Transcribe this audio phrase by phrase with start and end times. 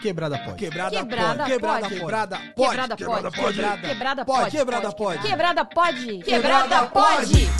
[0.00, 0.56] Quebrada pode.
[0.56, 1.52] Quebrada Quebrada pode.
[1.52, 1.88] Quebrada pode.
[1.94, 2.96] Quebrada pode.
[2.96, 3.54] Quebrada pode.
[3.56, 4.26] Quebrada Quebrada pode.
[4.26, 4.50] pode.
[4.56, 5.18] Quebrada pode.
[5.22, 6.18] Quebrada pode.
[6.22, 7.50] Quebrada pode.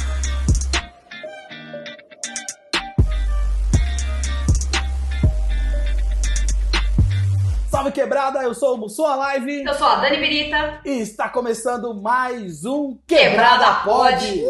[7.71, 10.81] Salve quebrada, eu sou o Mussum a Live Eu sou a Dani Birita.
[10.85, 14.17] e está começando mais um Quebrada Pod.
[14.19, 14.45] Pod.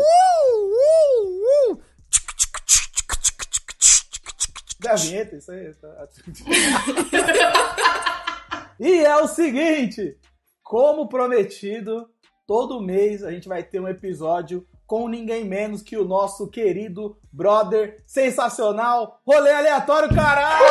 [4.80, 5.74] Da vinheta, isso aí.
[5.74, 6.08] tá-
[8.80, 10.16] e é o seguinte,
[10.62, 12.08] como prometido,
[12.46, 17.16] todo mês a gente vai ter um episódio com ninguém menos que o nosso querido
[17.30, 20.64] brother sensacional, rolê aleatório, caralho!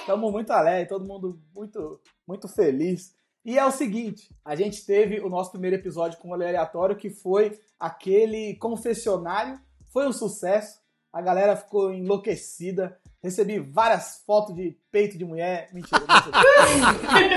[0.00, 3.14] Estamos muito alegres, todo mundo muito, muito feliz.
[3.44, 6.96] E é o seguinte, a gente teve o nosso primeiro episódio com o rolê aleatório,
[6.96, 9.58] que foi aquele confessionário.
[9.92, 10.78] Foi um sucesso,
[11.12, 12.96] a galera ficou enlouquecida.
[13.22, 15.68] Recebi várias fotos de peito de mulher.
[15.72, 17.34] Mentira, não recebi.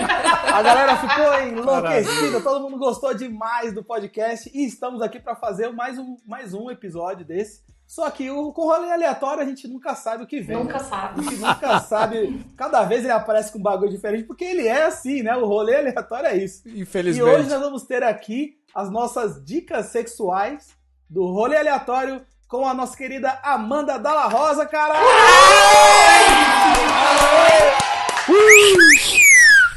[0.53, 5.69] A galera ficou enlouquecida, todo mundo gostou demais do podcast e estamos aqui para fazer
[5.73, 7.61] mais um, mais um episódio desse.
[7.85, 10.57] Só que o, com rolê aleatório a gente nunca sabe o que vem.
[10.57, 11.23] Nunca A sabe.
[11.23, 12.45] gente nunca sabe.
[12.57, 15.35] Cada vez ele aparece com um bagulho diferente, porque ele é assim, né?
[15.35, 16.67] O rolê aleatório é isso.
[16.67, 17.21] E Infelizmente.
[17.29, 20.73] hoje nós vamos ter aqui as nossas dicas sexuais
[21.07, 24.93] do rolê aleatório com a nossa querida Amanda Dalla Rosa, cara!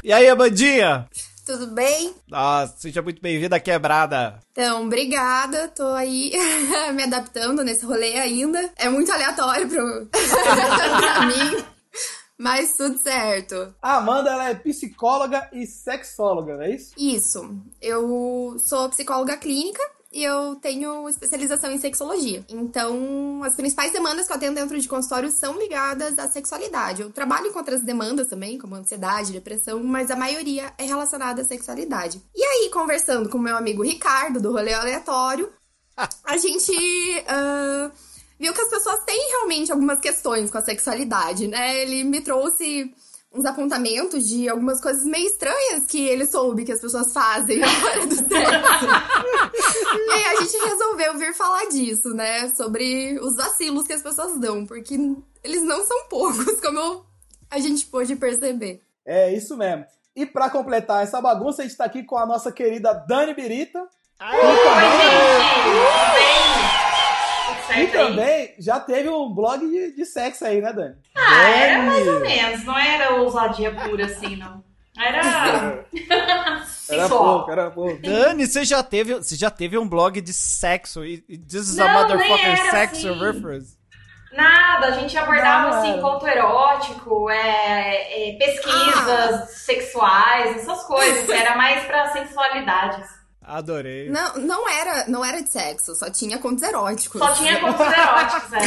[0.04, 1.08] E aí, Amandinha?
[1.44, 2.14] Tudo bem?
[2.28, 4.38] Nossa, seja muito bem-vinda à Quebrada.
[4.52, 5.68] Então, obrigada.
[5.68, 6.32] Tô aí
[6.94, 8.70] me adaptando nesse rolê ainda.
[8.76, 10.06] É muito aleatório pro...
[10.12, 11.64] pra mim,
[12.36, 13.74] mas tudo certo.
[13.80, 16.92] A Amanda ela é psicóloga e sexóloga, não é isso?
[16.98, 17.56] Isso.
[17.80, 22.44] Eu sou psicóloga clínica e eu tenho especialização em sexologia.
[22.48, 27.02] Então, as principais demandas que eu atendo dentro de consultório são ligadas à sexualidade.
[27.02, 31.44] Eu trabalho com outras demandas também, como ansiedade, depressão, mas a maioria é relacionada à
[31.44, 32.22] sexualidade.
[32.34, 35.52] E aí, conversando com meu amigo Ricardo, do Rolê Aleatório,
[36.24, 36.72] a gente
[37.26, 37.90] ah,
[38.38, 41.82] viu que as pessoas têm realmente algumas questões com a sexualidade, né?
[41.82, 42.94] Ele me trouxe
[43.32, 47.66] uns apontamentos de algumas coisas meio estranhas que ele soube que as pessoas fazem na
[47.66, 48.28] hora do sexo.
[51.84, 52.48] Disso, né?
[52.54, 54.94] Sobre os vacilos que as pessoas dão, porque
[55.44, 57.04] eles não são poucos, como eu-
[57.50, 58.82] a gente pôde perceber.
[59.06, 59.84] É isso mesmo.
[60.14, 63.78] E pra completar essa bagunça, a gente tá aqui com a nossa querida Dani Birita.
[63.80, 63.86] Oi,
[64.26, 65.64] gente!
[65.64, 66.58] Tudo bem?
[67.46, 68.06] Tudo E certo aí?
[68.06, 70.96] também já teve um blog de, de sexo aí, né, Dani?
[71.16, 72.64] Ah, era mais ou menos.
[72.64, 74.62] Não era ousadia pura assim, não.
[74.98, 75.84] Era.
[76.90, 78.00] Era pouco, era pouco.
[78.00, 81.84] Dani, você já teve, você já teve um blog de sexo e this is a
[81.84, 83.24] Não, nem motherfucking era sexual assim.
[83.26, 83.78] reference.
[84.32, 86.00] Nada, a gente abordava Não, assim, era.
[86.00, 91.28] conto erótico, é, é, pesquisas sexuais, essas coisas.
[91.28, 93.06] Era mais pra sensualidades.
[93.42, 94.08] Adorei.
[94.10, 97.18] Não, não era, não era de sexo, só tinha contos eróticos.
[97.20, 98.58] Só tinha contos eróticos, é.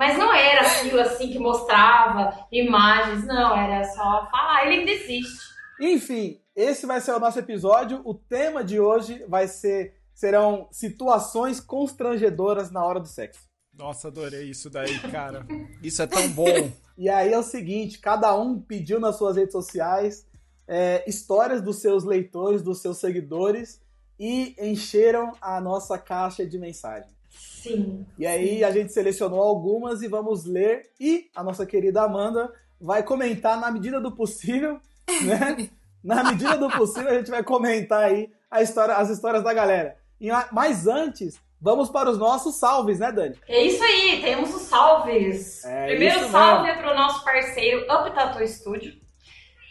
[0.00, 5.50] Mas não era aquilo assim que mostrava imagens, não, era só falar, ele ainda existe.
[5.78, 8.00] Enfim, esse vai ser o nosso episódio.
[8.02, 13.42] O tema de hoje vai ser serão situações constrangedoras na hora do sexo.
[13.74, 15.46] Nossa, adorei isso daí, cara.
[15.82, 16.72] Isso é tão bom.
[16.96, 20.26] E aí é o seguinte, cada um pediu nas suas redes sociais
[20.66, 23.82] é, histórias dos seus leitores, dos seus seguidores
[24.18, 27.19] e encheram a nossa caixa de mensagem.
[27.30, 28.06] Sim.
[28.18, 33.02] E aí a gente selecionou algumas e vamos ler e a nossa querida Amanda vai
[33.02, 34.80] comentar na medida do possível,
[35.22, 35.68] né?
[36.02, 39.96] Na medida do possível a gente vai comentar aí a história, as histórias da galera.
[40.20, 43.36] E, mas antes, vamos para os nossos salves, né, Dani?
[43.46, 45.64] É isso aí, temos os salves.
[45.64, 46.80] É Primeiro isso salve mesmo.
[46.80, 48.94] é pro nosso parceiro Up Tattoo Studio,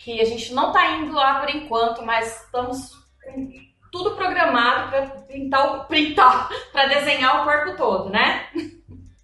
[0.03, 2.91] que a gente não tá indo lá por enquanto, mas estamos
[3.23, 8.47] com tudo programado pra pintar, o- printar, pra desenhar o corpo todo, né?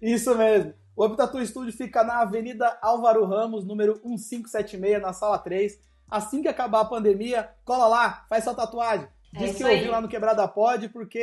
[0.00, 0.74] Isso mesmo.
[0.96, 5.78] O Tattoo Studio fica na Avenida Álvaro Ramos, número 1576, na sala 3.
[6.10, 9.06] Assim que acabar a pandemia, cola lá, faz sua tatuagem.
[9.34, 11.18] É Diz isso que ouviu lá no Quebrada Pod, porque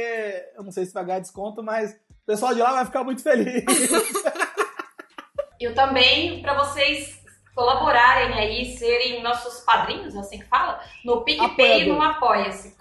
[0.56, 3.24] eu não sei se vai ganhar desconto, mas o pessoal de lá vai ficar muito
[3.24, 3.64] feliz.
[5.60, 7.23] Eu também, para vocês
[7.56, 12.76] colaborarem aí, serem nossos padrinhos, assim que fala, no PicPay e no Apoia-se.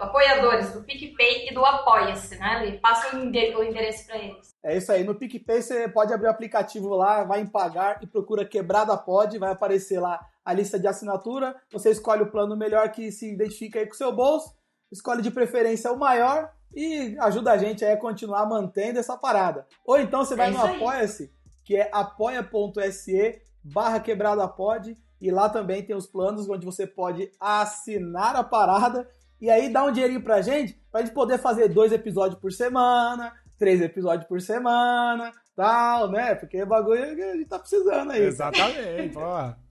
[0.00, 2.64] Apoiadores do PicPay e do Apoia-se, né?
[2.66, 4.54] Ele passa o ende- o endereço para eles.
[4.62, 5.04] É isso aí.
[5.04, 9.36] No PicPay você pode abrir o aplicativo lá, vai em pagar e procura Quebrada Pod,
[9.38, 11.54] vai aparecer lá a lista de assinatura.
[11.72, 14.54] Você escolhe o plano melhor que se identifica aí com o seu bolso,
[14.92, 19.66] escolhe de preferência o maior e ajuda a gente aí a continuar mantendo essa parada.
[19.84, 20.58] Ou então você vai É no.
[20.64, 21.32] Apoia-se
[21.64, 24.96] que é apoia.se barra quebradapod.
[25.20, 29.08] E lá também tem os planos onde você pode assinar a parada
[29.40, 33.32] e aí dá um dinheirinho pra gente, pra gente poder fazer dois episódios por semana,
[33.58, 36.34] três episódios por semana, tal, né?
[36.34, 38.22] Porque é bagulho que a gente tá precisando aí.
[38.22, 39.54] Exatamente, ó.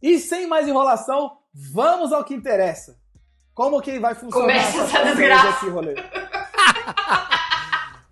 [0.00, 2.96] E sem mais enrolação, vamos ao que interessa.
[3.52, 5.48] Como que vai funcionar Começa essa desgraça.
[5.48, 5.94] aqui, rolê?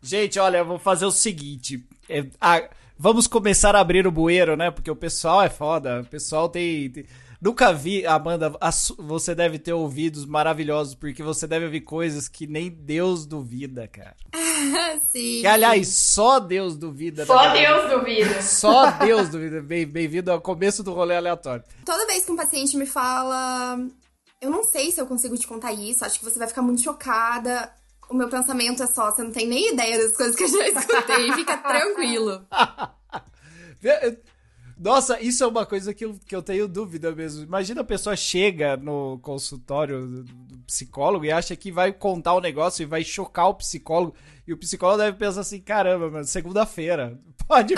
[0.02, 1.86] Gente, olha, eu vou fazer o seguinte.
[2.08, 4.70] É, a- vamos começar a abrir o bueiro, né?
[4.70, 6.00] Porque o pessoal é foda.
[6.00, 6.90] O pessoal tem.
[6.90, 7.06] tem-
[7.40, 8.50] Nunca vi, Amanda,
[8.98, 14.16] você deve ter ouvidos maravilhosos, porque você deve ouvir coisas que nem Deus duvida, cara.
[15.06, 15.42] Sim.
[15.42, 17.22] Que, aliás, só Deus duvida.
[17.22, 17.26] né?
[17.26, 18.40] Só Deus duvida.
[18.42, 19.60] Só Deus duvida.
[19.60, 21.62] Bem- Bem-vindo ao começo do rolê aleatório.
[21.84, 23.78] Toda vez que um paciente me fala,
[24.40, 26.80] eu não sei se eu consigo te contar isso, acho que você vai ficar muito
[26.82, 27.70] chocada.
[28.08, 30.68] O meu pensamento é só, você não tem nem ideia das coisas que eu já
[30.68, 32.46] escutei, fica tranquilo.
[34.78, 37.42] Nossa, isso é uma coisa que eu, que eu tenho dúvida mesmo.
[37.42, 42.40] Imagina a pessoa chega no consultório do, do psicólogo e acha que vai contar o
[42.40, 44.14] negócio e vai chocar o psicólogo.
[44.46, 47.18] E o psicólogo deve pensar assim: caramba, mano, segunda-feira.
[47.48, 47.74] Pode.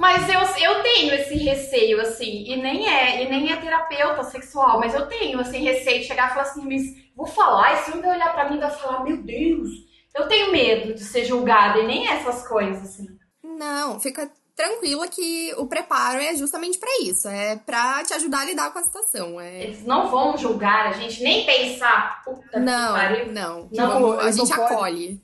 [0.00, 4.78] Mas eu, eu tenho esse receio, assim, e nem é, e nem é terapeuta sexual,
[4.80, 6.82] mas eu tenho, assim, receio de chegar e falar assim, mas
[7.14, 9.68] vou falar, e se um vai olhar pra mim e vai falar, meu Deus,
[10.16, 13.08] eu tenho medo de ser julgada, e nem essas coisas, assim.
[13.44, 18.44] Não, fica tranquila que o preparo é justamente pra isso, é pra te ajudar a
[18.46, 19.38] lidar com a situação.
[19.38, 19.64] É...
[19.64, 23.32] Eles não vão julgar a gente, nem pensar, puta que Não, pariu.
[23.32, 25.20] não, Não, Vamos- a gente acolhe.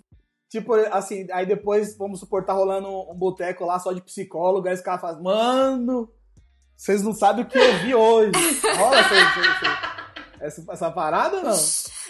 [0.48, 4.74] Tipo, assim, aí depois, vamos supor, tá rolando um boteco lá só de psicólogo, aí
[4.74, 6.08] os caras falam, mano,
[6.76, 8.32] vocês não sabem o que eu vi hoje.
[8.76, 10.06] Rola essa, essa,
[10.40, 11.56] essa, essa parada ou não?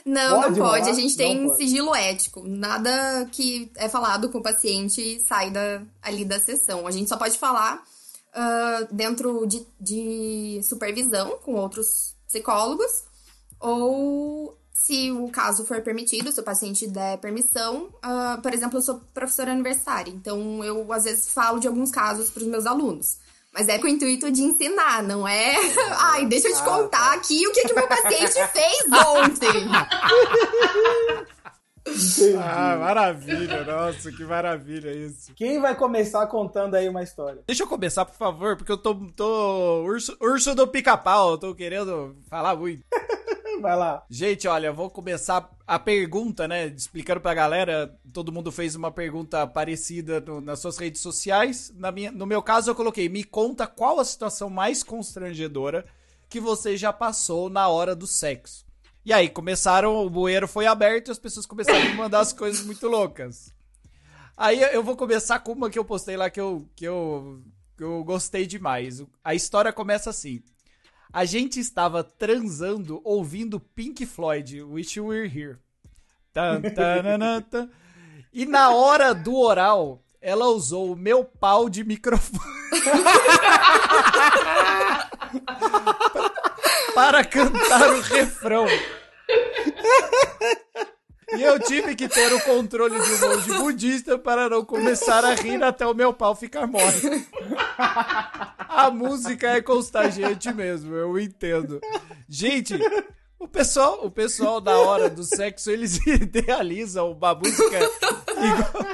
[0.04, 0.80] Não, Pode não pode.
[0.80, 0.90] rolar?
[0.90, 2.44] A gente tem sigilo ético.
[2.46, 6.86] Nada que é falado com o paciente sai da, ali da sessão.
[6.86, 7.82] A gente só pode falar
[8.32, 13.04] ah, dentro de, de supervisão com outros psicólogos
[13.58, 17.88] ou se o caso for permitido, se o paciente der permissão.
[18.02, 22.30] ah, por exemplo, eu sou professora universitária, então eu às vezes falo de alguns casos
[22.30, 23.18] para os meus alunos.
[23.52, 25.54] Mas é com o intuito de ensinar, não é?
[25.98, 29.48] Ai, deixa eu te contar aqui o que, que meu paciente fez ontem.
[31.86, 32.36] Entendi.
[32.36, 35.32] Ah, maravilha, nossa, que maravilha isso.
[35.34, 37.42] Quem vai começar contando aí uma história?
[37.46, 38.94] Deixa eu começar, por favor, porque eu tô.
[39.16, 42.84] tô urso, urso do pica-pau, tô querendo falar muito.
[43.60, 44.04] Vai lá.
[44.10, 46.66] Gente, olha, vou começar a pergunta, né?
[46.66, 47.98] Explicando pra galera.
[48.12, 51.72] Todo mundo fez uma pergunta parecida no- nas suas redes sociais.
[51.76, 55.84] Na minha, no meu caso, eu coloquei: me conta qual a situação mais constrangedora
[56.28, 58.64] que você já passou na hora do sexo.
[59.04, 62.64] E aí, começaram, o bueiro foi aberto e as pessoas começaram a mandar as coisas
[62.66, 63.54] muito loucas.
[64.36, 67.40] Aí eu vou começar com uma que eu postei lá que eu, que eu,
[67.76, 69.02] que eu gostei demais.
[69.24, 70.42] A história começa assim.
[71.16, 75.56] A gente estava transando ouvindo Pink Floyd, Wish You Were Here.
[76.30, 77.70] Tan, tanana, tan.
[78.30, 82.44] E na hora do oral, ela usou o meu pau de microfone.
[86.94, 88.66] para cantar o refrão.
[91.34, 95.34] E eu tive que ter o controle de um monge budista para não começar a
[95.34, 97.26] rir até o meu pau ficar mole.
[98.68, 101.80] A música é contagiante mesmo, eu entendo.
[102.28, 102.78] Gente,
[103.38, 107.78] o pessoal, o pessoal da hora do sexo, eles idealizam uma música
[108.36, 108.86] igual,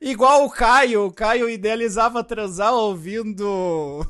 [0.00, 1.06] igual o Caio.
[1.06, 4.06] O Caio idealizava transar ouvindo.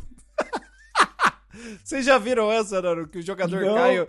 [1.85, 3.06] Vocês já viram essa, Naru?
[3.06, 3.75] Que o jogador Não.
[3.75, 4.09] Caio.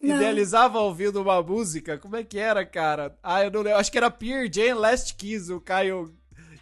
[0.00, 1.98] Idealizava ouvindo uma música?
[1.98, 3.16] Como é que era, cara?
[3.22, 3.78] Ah, eu não lembro.
[3.78, 5.52] Acho que era Peer Jane Last Kiss.
[5.52, 6.14] O Caio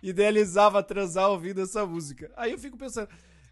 [0.02, 2.30] idealizava transar ouvindo essa música.
[2.36, 3.08] Aí eu fico pensando.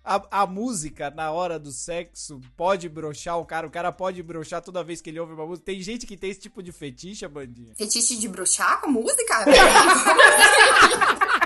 [0.07, 4.61] A, a música na hora do sexo pode broxar o cara, o cara pode broxar
[4.61, 5.65] toda vez que ele ouve uma música.
[5.65, 7.73] Tem gente que tem esse tipo de fetiche, bandinha.
[7.75, 9.45] Fetiche de bruxar com música?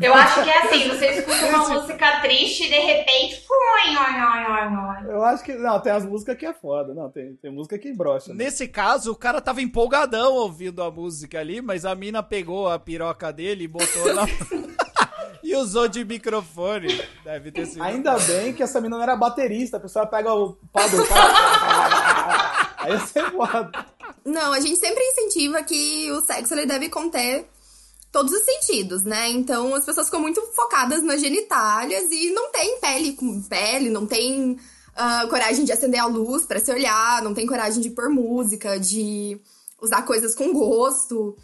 [0.00, 3.42] Eu acho que é assim, você escuta uma música triste e de repente.
[3.48, 5.14] Oi, oi, oi, oi, oi.
[5.14, 5.54] Eu acho que.
[5.54, 6.92] Não, tem as músicas que é foda.
[6.92, 8.34] Não, tem, tem música que brocha.
[8.34, 8.44] né?
[8.44, 12.78] Nesse caso, o cara tava empolgadão ouvindo a música ali, mas a mina pegou a
[12.78, 14.26] piroca dele e botou na.
[15.42, 17.00] e usou de microfone.
[17.24, 17.82] Deve ter sido.
[17.82, 19.78] Ainda bem que essa menina não era baterista.
[19.78, 22.74] A pessoa pega o pau do cara.
[22.78, 23.70] Aí você foda.
[24.24, 27.46] Não, a gente sempre incentiva que o sexo ele deve conter
[28.16, 29.28] todos os sentidos, né?
[29.28, 34.06] Então as pessoas ficam muito focadas nas genitálias e não tem pele com pele, não
[34.06, 34.58] tem
[34.94, 38.80] ah, coragem de acender a luz pra se olhar, não tem coragem de pôr música,
[38.80, 39.38] de
[39.82, 41.36] usar coisas com gosto.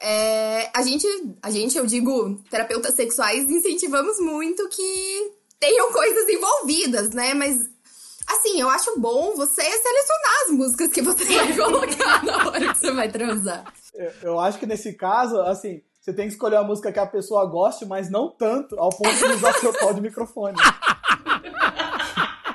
[0.00, 1.06] É, a gente,
[1.42, 7.34] a gente, eu digo, terapeutas sexuais, incentivamos muito que tenham coisas envolvidas, né?
[7.34, 7.68] Mas
[8.26, 12.78] assim, eu acho bom você selecionar as músicas que você vai colocar na hora que
[12.78, 13.70] você vai transar.
[13.92, 17.06] Eu, eu acho que nesse caso, assim, você tem que escolher uma música que a
[17.06, 20.54] pessoa goste, mas não tanto ao ponto de usar seu pau de microfone.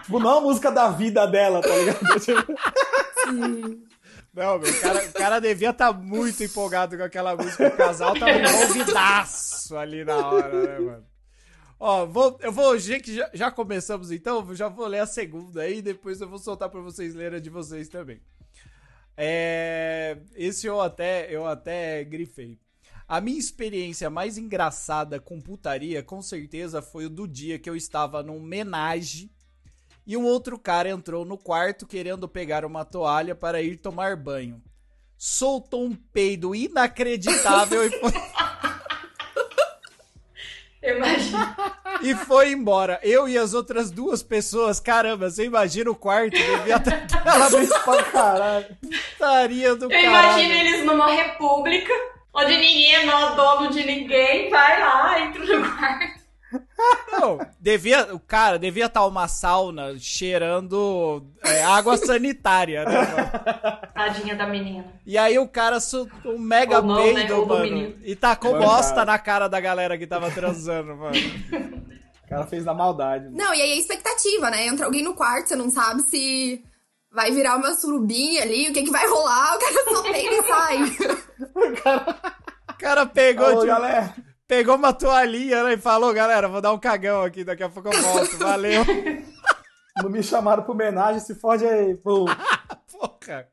[0.03, 2.19] tipo, não a música da vida dela, tá ligado?
[2.19, 3.85] Sim.
[4.31, 7.67] Não, meu, o cara, o cara devia estar tá muito empolgado com aquela música.
[7.67, 11.05] O casal tava envolvidaço ali na hora, né, mano?
[11.79, 15.81] Ó, vou, eu vou, que já, já começamos então, já vou ler a segunda aí,
[15.81, 18.21] depois eu vou soltar para vocês lerem a de vocês também.
[19.17, 22.59] É, esse eu até, eu até grifei.
[23.09, 27.75] A minha experiência mais engraçada com putaria, com certeza, foi o do dia que eu
[27.75, 29.31] estava num menage
[30.05, 34.61] e um outro cara entrou no quarto querendo pegar uma toalha para ir tomar banho.
[35.17, 38.11] Soltou um peido inacreditável e foi.
[40.81, 41.55] Imagina.
[42.01, 42.99] E foi embora.
[43.03, 47.49] Eu e as outras duas pessoas, caramba, você imagina o quarto, devia ter aquela
[47.83, 48.77] pra caralho.
[48.79, 50.07] putaria do Eu caralho.
[50.43, 51.91] imagino eles numa república,
[52.39, 56.19] onde ninguém é dono de ninguém, vai lá, entra no quarto.
[57.11, 63.79] Não, devia, o cara devia estar uma sauna cheirando é, água sanitária, né, mano?
[63.93, 64.85] Tadinha da menina.
[65.05, 67.13] E aí o cara soltou um mega não, né?
[67.13, 67.95] peido, do mano.
[68.03, 69.05] E tacou Mano, bosta cara.
[69.05, 71.13] na cara da galera que tava transando, mano.
[72.25, 73.25] O cara fez na maldade.
[73.25, 73.31] né?
[73.33, 74.67] Não, e aí a expectativa, né?
[74.67, 76.63] Entra alguém no quarto, você não sabe se
[77.11, 80.43] vai virar uma surubinha ali, o que que vai rolar, o cara só pega e
[80.43, 80.97] sai.
[82.69, 84.15] O cara pegou, Alô, tipo, galera.
[84.47, 87.89] pegou uma toalhinha né, e falou, galera, vou dar um cagão aqui, daqui a pouco
[87.89, 88.85] eu volto, valeu.
[90.01, 91.95] Não me chamaram pro homenagem, se fode aí.
[91.95, 92.25] Pô.
[92.91, 93.47] Porra.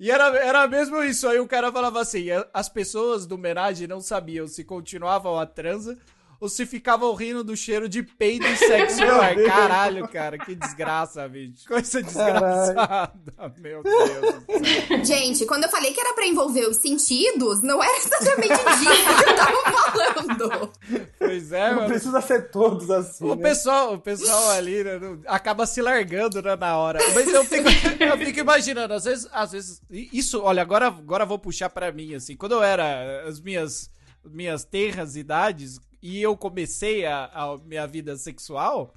[0.00, 1.28] E era, era mesmo isso.
[1.28, 5.98] Aí o cara falava assim: as pessoas do homenagem não sabiam se continuavam a transa
[6.42, 9.36] ou se ficavam rindo do cheiro de peido e sexo no ar.
[9.36, 9.46] Deus.
[9.46, 11.68] Caralho, cara, que desgraça, bicho.
[11.68, 13.12] Coisa desgraçada.
[13.58, 15.04] Meu Deus do céu.
[15.06, 19.30] Gente, quando eu falei que era pra envolver os sentidos, não era exatamente disso que
[19.30, 20.72] eu tava falando.
[21.16, 21.88] Pois é, Não mano.
[21.88, 23.24] precisa ser todos assim.
[23.24, 23.42] O né?
[23.42, 26.98] pessoal, o pessoal ali né, acaba se largando né, na hora.
[27.14, 27.68] Mas eu fico,
[28.02, 29.80] eu fico imaginando, às vezes, às vezes.
[29.88, 32.34] Isso, olha, agora, agora eu vou puxar pra mim, assim.
[32.34, 33.88] Quando eu era as minhas,
[34.24, 38.92] minhas terras idades e eu comecei a, a minha vida sexual,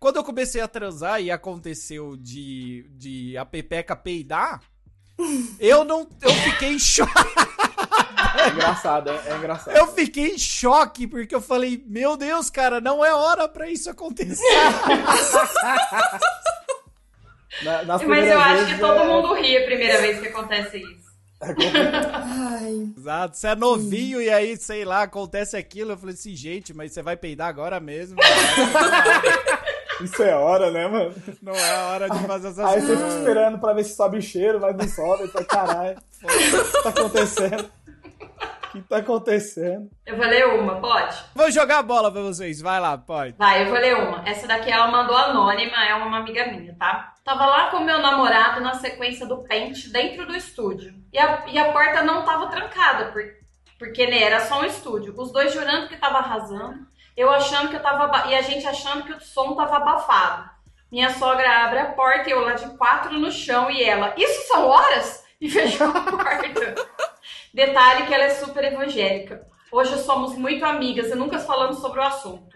[0.00, 4.62] quando eu comecei a transar e aconteceu de, de a pepeca peidar,
[5.60, 6.08] eu não.
[6.20, 7.12] Eu fiquei em choque.
[8.38, 9.74] É engraçado, é, é engraçado.
[9.76, 13.88] Eu fiquei em choque, porque eu falei, meu Deus, cara, não é hora pra isso
[13.88, 14.42] acontecer.
[17.62, 21.05] Na- Mas eu acho que todo é- mundo ri a primeira vez que acontece isso.
[21.40, 21.46] É.
[22.14, 22.88] Ai.
[22.96, 25.92] Exato, você é novinho e aí, sei lá, acontece aquilo.
[25.92, 28.18] Eu falei assim, gente, mas você vai peidar agora mesmo?
[30.02, 31.14] Isso é hora, né, mano?
[31.42, 33.18] Não é a hora de fazer essas Aí você fica coisas.
[33.18, 35.28] esperando pra ver se sobe o cheiro, mas não sobe.
[35.28, 35.96] Tá, caralho.
[36.22, 37.70] O que tá acontecendo?
[38.82, 39.88] Que tá acontecendo?
[40.04, 41.16] Eu vou ler uma, pode?
[41.34, 43.34] Vou jogar a bola pra vocês, vai lá, pode.
[43.36, 44.22] Vai, eu vou ler uma.
[44.28, 47.14] Essa daqui ela mandou anônima, é uma amiga minha, tá?
[47.24, 50.94] Tava lá com meu namorado na sequência do pente dentro do estúdio.
[51.12, 53.24] E a, e a porta não tava trancada, por-
[53.78, 55.14] porque né, era só um estúdio.
[55.16, 58.28] Os dois jurando que tava arrasando, eu achando que eu tava.
[58.28, 60.50] E a gente achando que o som tava abafado.
[60.90, 64.46] Minha sogra abre a porta e eu lá de quatro no chão e ela, isso
[64.48, 65.24] são horas?
[65.40, 66.74] E fechou a porta.
[67.56, 69.46] Detalhe que ela é super evangélica.
[69.72, 72.54] Hoje somos muito amigas e nunca falamos sobre o assunto.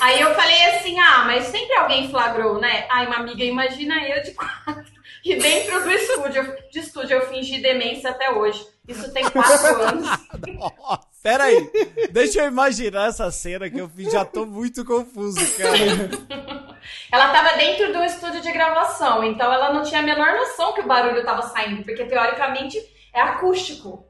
[0.00, 2.86] Aí eu falei assim, ah, mas sempre alguém flagrou, né?
[2.90, 4.94] Ai, uma amiga, imagina eu de quatro.
[5.22, 8.66] E dentro do estúdio, de estúdio, eu fingi demência até hoje.
[8.86, 10.06] Isso tem quatro anos.
[10.06, 11.70] Nossa, pera aí,
[12.10, 16.10] deixa eu imaginar essa cena que eu já tô muito confuso, cara.
[17.10, 20.82] Ela tava dentro do estúdio de gravação, então ela não tinha a menor noção que
[20.82, 22.78] o barulho tava saindo, porque teoricamente
[23.14, 24.06] é acústico.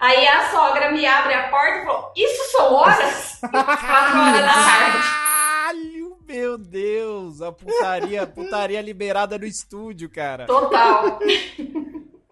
[0.00, 3.38] Aí a sogra me abre a porta e falou: Isso são horas?
[3.40, 4.98] Quatro horas da tarde.
[4.98, 10.46] Caralho, meu Deus, a putaria, putaria liberada no estúdio, cara.
[10.46, 11.18] Total.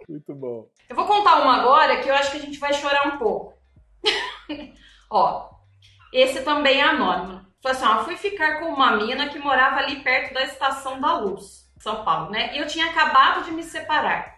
[0.09, 0.69] Muito bom.
[0.89, 3.55] Eu vou contar uma agora que eu acho que a gente vai chorar um pouco.
[5.11, 5.51] Ó,
[6.13, 7.45] esse também é anônimo.
[7.63, 11.19] Falei assim, ó, fui ficar com uma mina que morava ali perto da Estação da
[11.19, 12.55] Luz, São Paulo, né?
[12.55, 14.36] E eu tinha acabado de me separar.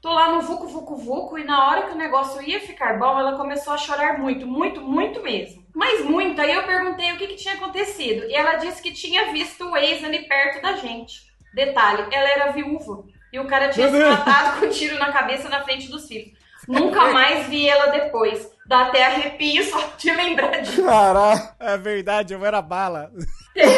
[0.00, 3.18] Tô lá no Vucu Vucu Vucu e na hora que o negócio ia ficar bom,
[3.18, 5.62] ela começou a chorar muito, muito, muito mesmo.
[5.74, 8.24] Mas muito, aí eu perguntei o que, que tinha acontecido.
[8.24, 11.30] E ela disse que tinha visto o ex ali perto da gente.
[11.54, 13.04] Detalhe, ela era viúva.
[13.32, 16.32] E o cara tinha se matado com um tiro na cabeça na frente dos filhos.
[16.66, 18.50] Nunca mais vi ela depois.
[18.66, 20.84] Dá até arrepio só de lembrar disso.
[20.84, 21.40] Caralho.
[21.58, 23.12] É verdade, eu era bala.
[23.54, 23.64] Eu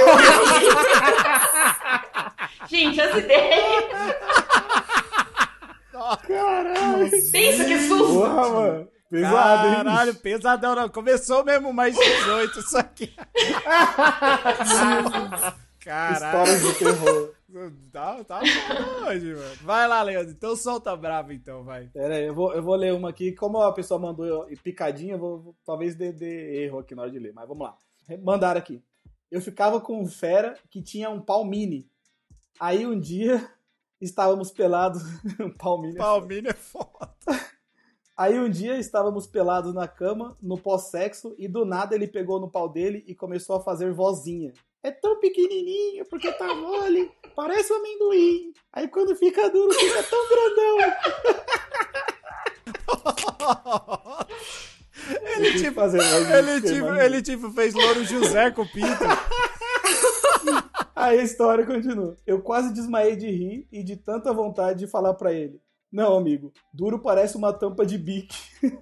[2.68, 3.84] Gente, as ideias.
[6.26, 7.10] Caralho.
[7.10, 8.14] Pensa que susto.
[8.14, 8.88] Porra, mano.
[9.10, 9.74] Pesado, hein?
[9.74, 10.74] Caralho, pesadão.
[10.74, 10.88] Não.
[10.88, 13.14] Começou mesmo mais 18 isso aqui.
[15.84, 16.48] Caralho.
[16.48, 17.30] Histórias de terror.
[17.92, 19.54] Tá, tá bom hoje, mano.
[19.62, 20.32] Vai lá, Leandro.
[20.32, 21.88] Então solta brava, então, vai.
[21.88, 23.32] Pera aí, eu vou, eu vou ler uma aqui.
[23.32, 27.10] Como a pessoa mandou picadinha, eu vou, vou- talvez dê, dê erro aqui na hora
[27.10, 27.32] de ler.
[27.34, 27.76] Mas vamos lá.
[28.22, 28.82] Mandaram aqui.
[29.30, 31.86] Eu ficava com um fera que tinha um pau mini.
[32.58, 33.46] Aí um dia
[34.02, 35.02] estávamos pelados.
[35.58, 36.48] pau mini.
[36.48, 37.14] é foda.
[38.16, 42.50] Aí um dia estávamos pelados na cama, no pós-sexo, e do nada ele pegou no
[42.50, 44.52] pau dele e começou a fazer vozinha.
[44.82, 48.52] É tão pequenininho, porque tá mole, parece um amendoim.
[48.72, 50.78] Aí quando fica duro, fica tão grandão.
[55.38, 59.04] Ele tipo, ele tipo, ele tipo fez Louro José com o Pinto.
[60.94, 62.16] Aí a história continua.
[62.26, 65.60] Eu quase desmaiei de rir e de tanta vontade de falar pra ele.
[65.90, 68.36] Não, amigo, duro parece uma tampa de bique.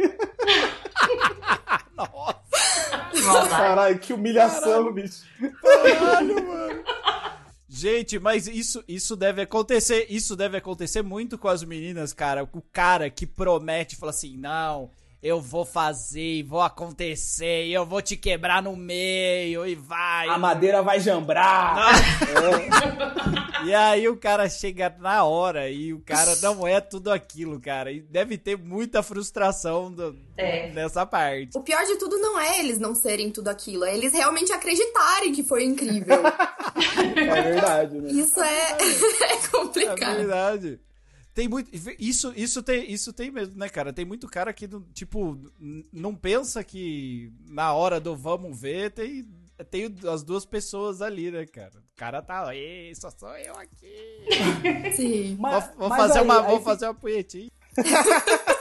[1.95, 3.49] Nossa.
[3.49, 5.25] Caralho, que humilhação, bicho.
[5.63, 6.85] caralho, mano.
[7.69, 12.43] Gente, mas isso, isso deve acontecer, isso deve acontecer muito com as meninas, cara.
[12.53, 14.91] O cara que promete, fala assim, não,
[15.23, 20.29] eu vou fazer, e vou acontecer, e eu vou te quebrar no meio, e vai.
[20.29, 21.91] A madeira vai jambrar.
[23.67, 27.93] E aí o cara chega na hora e o cara não é tudo aquilo, cara.
[27.93, 30.71] E deve ter muita frustração do- É.
[30.73, 31.51] nessa parte.
[31.59, 35.33] O pior de tudo não é eles não serem tudo aquilo, é eles realmente acreditarem
[35.35, 36.21] que foi incrível.
[37.17, 38.11] É verdade, né?
[38.13, 38.77] Isso é, é
[39.35, 40.17] É complicado.
[40.17, 40.81] verdade.
[41.33, 41.71] Tem muito.
[41.99, 43.93] Isso, isso, tem, isso tem mesmo, né, cara?
[43.93, 45.39] Tem muito cara que, não- tipo,
[45.93, 49.27] não pensa que na hora do vamos ver tem,
[49.71, 51.79] tem as duas pessoas ali, né, cara?
[51.79, 52.55] O cara tá.
[52.55, 53.87] Ei, só sou eu aqui.
[54.97, 55.37] Sim.
[55.39, 57.51] Mas- vou vou mas fazer, aí- uma, aí vou fica- fazer uma punhetinha.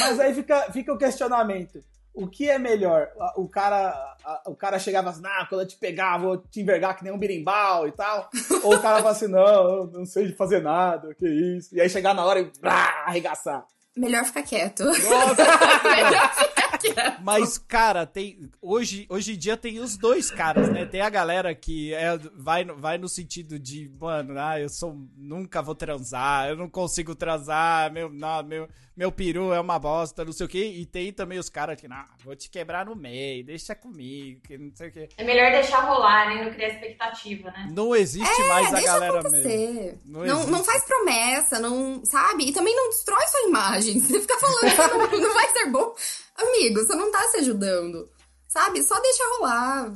[0.00, 1.82] Mas aí fica, fica o questionamento.
[2.14, 3.08] O que é melhor?
[3.36, 7.02] O cara, o cara chegava assim, ah, quando eu te pegar, vou te envergar que
[7.04, 8.28] nem um birimbau e tal.
[8.62, 11.74] Ou o cara fala assim, não, eu não sei de fazer nada, que isso.
[11.74, 13.64] E aí chegar na hora e brá, arregaçar.
[13.96, 14.84] Melhor ficar quieto.
[14.84, 15.02] Nossa,
[15.84, 17.20] Melhor ficar quieto.
[17.22, 18.50] Mas, cara, tem.
[18.60, 20.86] Hoje, hoje em dia tem os dois caras, né?
[20.86, 24.96] Tem a galera que é, vai, no- vai no sentido de, mano, ah, eu sou.
[25.14, 28.66] Nunca vou transar, eu não consigo transar, meu, não, meu,
[29.02, 30.64] meu peru é uma bosta, não sei o quê.
[30.64, 34.56] E tem também os caras que, não, vou te quebrar no meio, deixa comigo, que
[34.56, 35.08] não sei o quê.
[35.16, 36.44] É melhor deixar rolar, né?
[36.44, 37.68] Não criar expectativa, né?
[37.74, 39.48] Não existe mais É, a deixa galera acontecer.
[39.72, 40.00] mesmo.
[40.04, 42.44] Não Não, não, faz promessa, não, sabe?
[42.48, 43.98] E também não destrói sua imagem.
[44.00, 45.94] Você fica falando que não, não vai ser bom.
[46.36, 48.08] Amigo, você não tá se ajudando.
[48.46, 48.82] Sabe?
[48.84, 49.92] Só deixa rolar.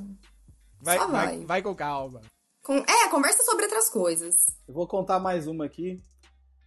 [0.82, 1.44] Vai, só vai, vai.
[1.44, 2.22] vai com calma.
[2.60, 4.34] Com- é, conversa sobre outras coisas.
[4.66, 6.02] Eu vou contar mais uma aqui.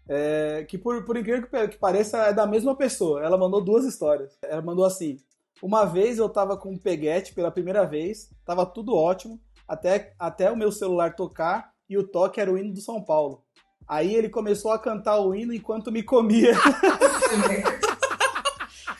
[0.10, 3.24] É, que por, por incrível que, que pareça, é da mesma pessoa.
[3.24, 4.36] Ela mandou duas histórias.
[4.41, 5.19] Ela mandou assim:
[5.62, 10.52] Uma vez eu tava com um peguete pela primeira vez, tava tudo ótimo, até, até
[10.52, 13.43] o meu celular tocar e o toque era o hino do São Paulo.
[13.88, 16.54] Aí ele começou a cantar o hino enquanto me comia.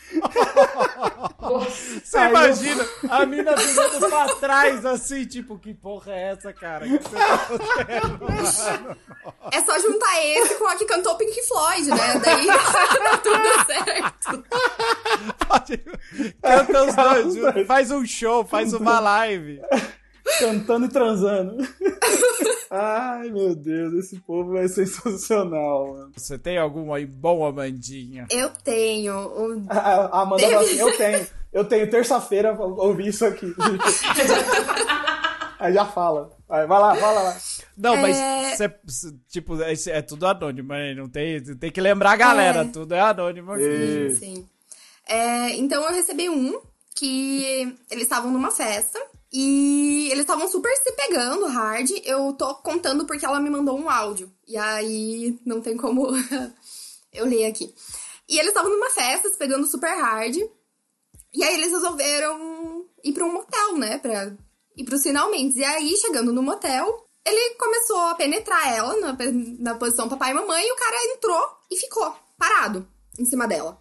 [1.50, 2.00] Nossa.
[2.04, 6.86] Você imagina a mina virando pra trás assim, tipo, que porra é essa, cara?
[6.86, 8.98] Que você tá fazendo?
[9.52, 12.22] É só juntar esse com a que cantou Pink Floyd, né?
[12.24, 14.44] Daí tá tudo certo.
[15.48, 15.84] Pode...
[16.42, 16.96] Canta os
[17.36, 17.68] dois.
[17.68, 19.62] faz um show, faz uma live.
[20.40, 21.58] cantando e transando.
[22.72, 26.12] Ai, meu Deus, esse povo é sensacional, mano.
[26.16, 28.28] Você tem algum aí bom, Amandinha?
[28.30, 29.14] Eu tenho.
[29.14, 31.28] um- A a Amanda fala assim, eu tenho.
[31.52, 33.48] Eu tenho terça-feira pra ouvir isso aqui.
[35.60, 36.30] Aí já fala.
[36.48, 37.38] Vai, vai lá, fala lá.
[37.78, 38.56] Não, mas É.
[38.56, 40.94] você, cê- tipo, é, é tudo anônimo, né?
[40.94, 42.66] Não tem, tem que lembrar a galera, É.
[42.66, 43.64] tudo é anônimo aqui.
[43.64, 44.48] E- Sim.
[45.06, 46.62] É, então eu recebi um
[46.96, 49.00] que eles estavam numa festa
[49.32, 51.90] e eles estavam super se pegando, hard.
[52.04, 54.32] Eu tô contando porque ela me mandou um áudio.
[54.48, 56.08] E aí não tem como
[57.14, 57.74] eu ler aqui.
[58.28, 60.36] E eles estavam numa festa, se pegando super hard.
[61.34, 64.00] E aí eles resolveram ir pra um motel, né?
[64.00, 64.36] Pra
[64.76, 65.60] ir pros finalmente.
[65.60, 69.18] E aí, chegando no motel, ele começou a penetrar ela na,
[69.60, 70.66] na posição papai e mamãe.
[70.66, 72.88] E o cara entrou e ficou parado
[73.20, 73.80] em cima dela.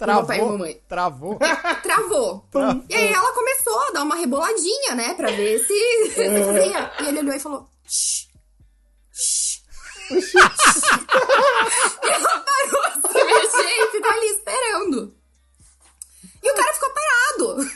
[0.00, 0.82] Travou, papai e mamãe.
[0.88, 1.38] Travou.
[1.82, 2.46] travou.
[2.50, 2.84] travou.
[2.88, 5.12] E aí ela começou a dar uma reboladinha, né?
[5.12, 5.74] Pra ver se.
[6.20, 7.02] É.
[7.02, 7.68] e ele olhou e falou.
[7.86, 8.28] Shh,
[9.12, 9.60] shh,
[10.10, 10.10] shh.
[12.02, 12.82] e ela parou
[13.12, 15.14] de mexer e ficou ali esperando.
[16.42, 17.70] E o cara ficou parado.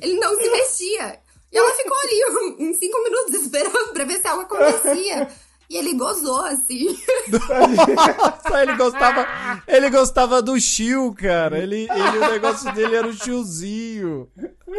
[0.00, 1.20] Ele não se mexia.
[1.52, 2.24] E ela ficou ali
[2.58, 5.28] uns 5 minutos esperando pra ver se algo acontecia.
[5.68, 6.86] E ele gozou, assim.
[7.28, 11.58] Nossa, ele gostava, ele gostava do chiu, cara.
[11.58, 14.28] Ele, ele, o negócio dele era o chiozinho.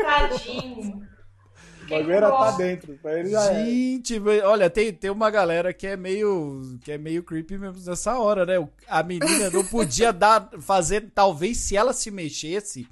[0.02, 1.08] Tadinho.
[1.88, 2.98] O bagulho era pra dentro.
[3.02, 4.50] Pra ele já Gente, era.
[4.50, 8.46] olha, tem, tem uma galera que é meio que é meio creepy mesmo nessa hora,
[8.46, 8.68] né?
[8.88, 12.88] A menina não podia dar, fazer, talvez se ela se mexesse,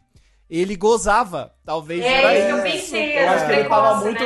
[0.50, 1.54] ele gozava.
[1.66, 2.58] Talvez é, era isso.
[2.58, 4.18] Eu pensei, eu acho que ele tava né?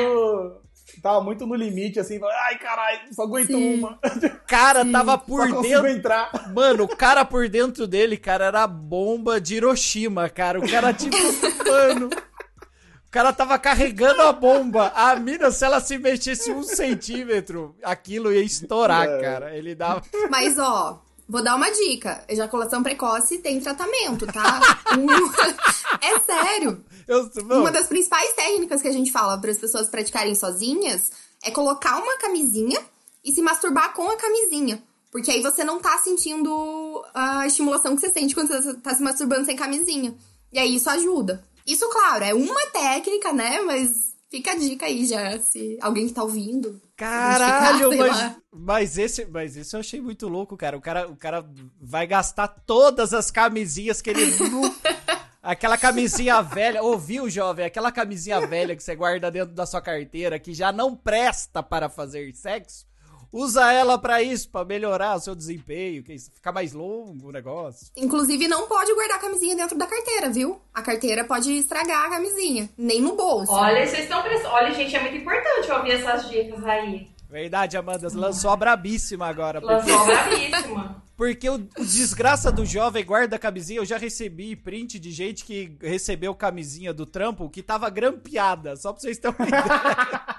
[1.00, 3.80] Muito tava muito no limite, assim, ai caralho, só aguento Sim.
[3.80, 4.00] uma.
[4.46, 4.92] Cara, Sim.
[4.92, 5.88] tava por só dentro.
[5.88, 6.30] entrar.
[6.54, 10.60] Mano, o cara por dentro dele, cara, era a bomba de Hiroshima, cara.
[10.60, 11.16] O cara, tipo,
[11.66, 12.08] mano.
[12.08, 14.92] O cara tava carregando a bomba.
[14.96, 19.22] A mina, se ela se mexesse um centímetro, aquilo ia estourar, é.
[19.22, 19.56] cara.
[19.56, 20.02] Ele dava.
[20.30, 22.24] Mas, ó, Vou dar uma dica.
[22.28, 24.60] Ejaculação precoce tem tratamento, tá?
[26.02, 26.84] é sério.
[27.08, 31.12] Eu, uma das principais técnicas que a gente fala para as pessoas praticarem sozinhas
[31.44, 32.84] é colocar uma camisinha
[33.24, 34.82] e se masturbar com a camisinha.
[35.12, 39.04] Porque aí você não tá sentindo a estimulação que você sente quando você tá se
[39.04, 40.16] masturbando sem camisinha.
[40.52, 41.44] E aí isso ajuda.
[41.66, 43.62] Isso, claro, é uma técnica, né?
[43.62, 49.26] Mas fica a dica aí já, se alguém que tá ouvindo Caralho, mas, mas, esse,
[49.26, 50.78] mas esse eu achei muito louco, cara.
[50.78, 51.46] O cara, o cara
[51.80, 54.22] vai gastar todas as camisinhas que ele.
[55.42, 57.66] Aquela camisinha velha, ouviu, jovem?
[57.66, 61.88] Aquela camisinha velha que você guarda dentro da sua carteira que já não presta para
[61.88, 62.86] fazer sexo.
[63.32, 67.88] Usa ela para isso, para melhorar o seu desempenho, que ficar mais longo o negócio.
[67.96, 70.60] Inclusive, não pode guardar a camisinha dentro da carteira, viu?
[70.74, 73.52] A carteira pode estragar a camisinha, nem no bolso.
[73.52, 77.08] Olha, vocês estão Olha, gente, é muito importante ouvir essas dicas aí.
[77.30, 79.60] Verdade, Amanda, lançou a brabíssima agora.
[79.60, 81.04] Lançou a brabíssima.
[81.16, 85.78] Porque o, o, desgraça do jovem guarda camisinha, eu já recebi print de gente que
[85.82, 90.39] recebeu camisinha do trampo que tava grampeada, só pra vocês terem uma ideia.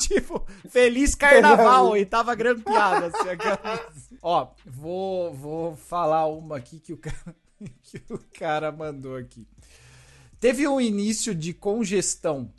[0.08, 3.06] tipo, feliz carnaval e tava grampeada.
[3.06, 7.36] Assim, Ó, vou, vou falar uma aqui que o, cara,
[7.82, 9.46] que o cara mandou aqui.
[10.38, 12.50] Teve um início de congestão.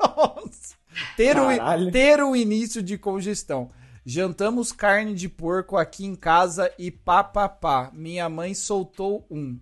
[0.00, 0.76] Nossa.
[1.16, 3.70] Ter um, ter um início de congestão.
[4.04, 7.90] Jantamos carne de porco aqui em casa e papapá.
[7.94, 9.58] Minha mãe soltou um.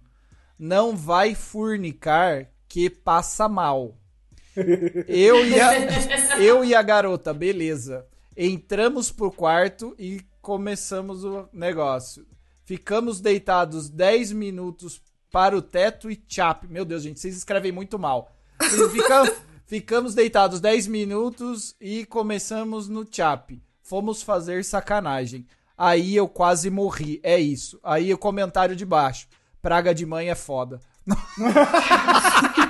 [0.59, 4.00] Não vai furnicar que passa mal.
[5.07, 8.07] Eu e a, eu e a garota, beleza.
[8.37, 12.27] Entramos pro quarto e começamos o negócio.
[12.65, 16.67] Ficamos deitados 10 minutos para o teto e chap.
[16.69, 18.33] Meu Deus, gente, vocês escrevem muito mal.
[18.93, 19.31] Ficamos,
[19.67, 23.61] ficamos deitados 10 minutos e começamos no chap.
[23.83, 25.47] Fomos fazer sacanagem.
[25.77, 27.21] Aí eu quase morri.
[27.23, 27.81] É isso.
[27.83, 29.27] Aí o comentário de baixo.
[29.63, 30.81] Praga de mãe é foda.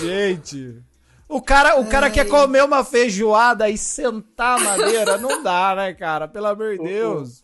[0.00, 0.82] Gente.
[1.28, 5.16] O cara, o cara quer comer uma feijoada e sentar a madeira.
[5.18, 6.28] Não dá, né, cara?
[6.28, 7.42] Pelo amor de Deus.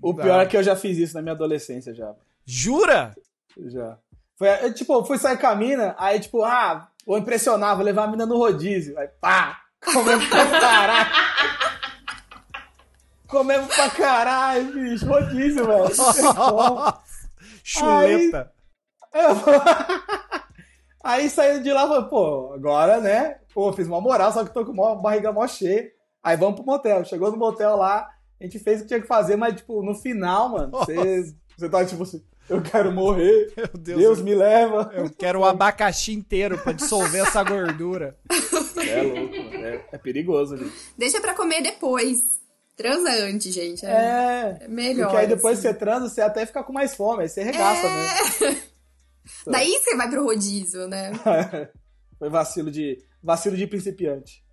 [0.00, 2.14] O, o pior é que eu já fiz isso na minha adolescência já.
[2.44, 3.14] Jura?
[3.56, 3.98] Já.
[4.36, 8.08] Foi, tipo, fui sair com a mina, aí tipo, ah, vou impressionar, vou levar a
[8.08, 8.98] mina no rodízio.
[8.98, 11.10] Aí pá, Comemos pra caralho.
[13.28, 15.06] Comemos pra caralho, bicho.
[15.06, 15.90] Rodízio, velho.
[17.62, 18.52] Chuleta.
[19.12, 19.22] Aí,
[21.02, 23.38] aí saindo de lá, falei, pô, agora, né?
[23.54, 25.90] Pô, fiz uma moral, só que tô com uma barriga mó cheia.
[26.22, 27.04] Aí vamos pro motel.
[27.04, 28.08] Chegou no motel lá,
[28.40, 31.68] a gente fez o que tinha que fazer, mas, tipo, no final, mano, você, você
[31.68, 32.22] tá tipo assim.
[32.48, 33.52] Eu quero morrer.
[33.56, 34.90] Meu Deus, Deus me leva.
[34.94, 38.16] Eu quero o um abacaxi inteiro pra dissolver essa gordura.
[38.78, 40.72] É louco, é, é, perigoso, gente.
[40.96, 42.22] Deixa pra comer depois.
[42.74, 43.84] Transa antes, gente.
[43.84, 45.08] É, é, é melhor.
[45.08, 45.68] Porque aí depois assim.
[45.68, 48.46] você transa, você até fica com mais fome, aí você regaça é...
[48.46, 48.62] mesmo.
[49.46, 51.12] Daí você vai pro rodízio, né?
[52.18, 54.44] Foi vacilo de, vacilo de principiante.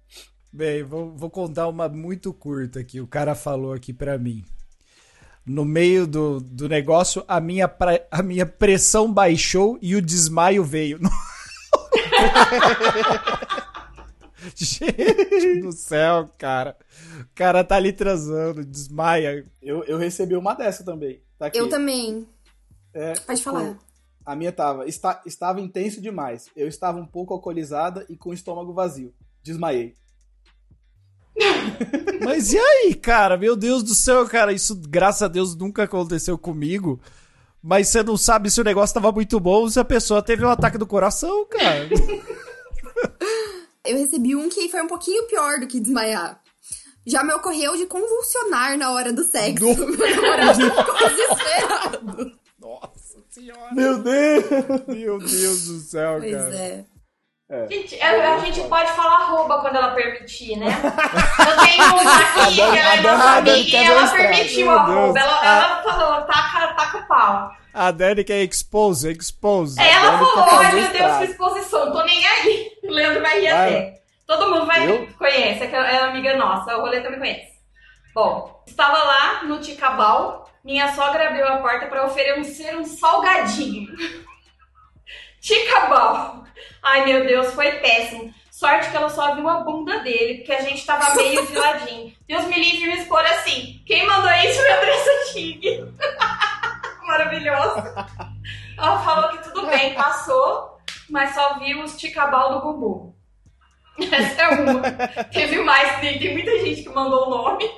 [0.53, 4.45] Bem, vou, vou contar uma muito curta que o cara falou aqui pra mim
[5.45, 10.63] no meio do, do negócio, a minha, pra, a minha pressão baixou e o desmaio
[10.63, 10.99] veio.
[14.55, 16.75] Gente do céu, cara.
[17.21, 19.45] O cara tá ali transando, desmaia.
[19.61, 21.21] Eu, eu recebi uma dessa também.
[21.37, 22.27] Tá eu também.
[22.93, 23.77] É, Pode falar.
[24.25, 24.87] A minha tava.
[24.87, 26.49] Está, estava intenso demais.
[26.55, 29.13] Eu estava um pouco alcoolizada e com o estômago vazio.
[29.43, 29.93] Desmaiei.
[32.23, 33.37] Mas e aí, cara?
[33.37, 34.51] Meu Deus do céu, cara.
[34.51, 36.99] Isso, graças a Deus, nunca aconteceu comigo.
[37.61, 40.43] Mas você não sabe se o negócio tava muito bom ou se a pessoa teve
[40.43, 41.87] um ataque do coração, cara.
[43.85, 46.41] Eu recebi um que foi um pouquinho pior do que desmaiar.
[47.05, 49.65] Já me ocorreu de convulsionar na hora do sexo.
[49.77, 52.31] Meu namorado ficou desesperado.
[52.59, 53.73] Nossa senhora.
[53.73, 54.43] Meu Deus!
[54.87, 56.55] Meu Deus do céu, Pois cara.
[56.55, 56.85] é.
[57.47, 57.67] É.
[57.67, 60.65] Gente, a, a gente pode falar arroba quando ela permitir, né?
[60.67, 65.19] Eu tenho uma aqui, que ela é A nossa amiga, e ver ela permitiu arroba.
[65.19, 67.51] Ela, ela falou, taca, taca o pau.
[67.71, 69.79] A Dani quer expose, expose.
[69.79, 72.71] Aí ela falou, ai meu Deus, que exposição, tô nem aí.
[72.83, 73.69] O Leandro vai rir Vai.
[73.75, 74.01] até.
[74.25, 75.07] Todo mundo vai Eu?
[75.17, 77.53] conhece, é é amiga nossa, o Roleta me conhece.
[78.15, 83.95] Bom, estava lá no Ticabal, minha sogra abriu a porta para oferecer um salgadinho.
[85.39, 86.43] Ticabal.
[86.81, 88.33] Ai meu Deus, foi péssimo.
[88.49, 92.15] Sorte que ela só viu a bunda dele, porque a gente tava meio de ladinho.
[92.27, 93.83] Deus me livre de me expor assim.
[93.85, 95.93] Quem mandou isso foi a Andressa Tig.
[97.05, 97.83] Maravilhoso.
[98.75, 100.79] Ela falou que tudo bem, passou,
[101.11, 103.15] mas só viu os ticabal do Gugu.
[104.11, 104.81] Essa é uma.
[105.31, 107.69] Teve mais, tem, tem muita gente que mandou o nome.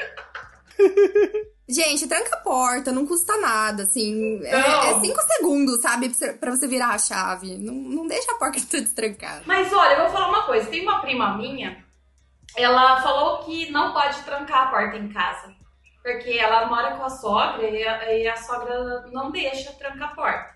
[1.69, 4.39] Gente, tranca a porta, não custa nada, assim.
[4.45, 4.55] É,
[4.91, 6.09] é cinco segundos, sabe?
[6.39, 7.57] pra você- virar a chave.
[7.57, 9.43] Não, não deixa a porta toda destrancada.
[9.45, 10.69] Mas olha, eu vou falar uma coisa.
[10.69, 11.83] Tem uma prima minha,
[12.55, 15.55] ela falou que não pode trancar a porta em casa.
[16.01, 20.15] Porque ela mora com a sogra e a, e a sogra não deixa trancar a
[20.15, 20.55] porta.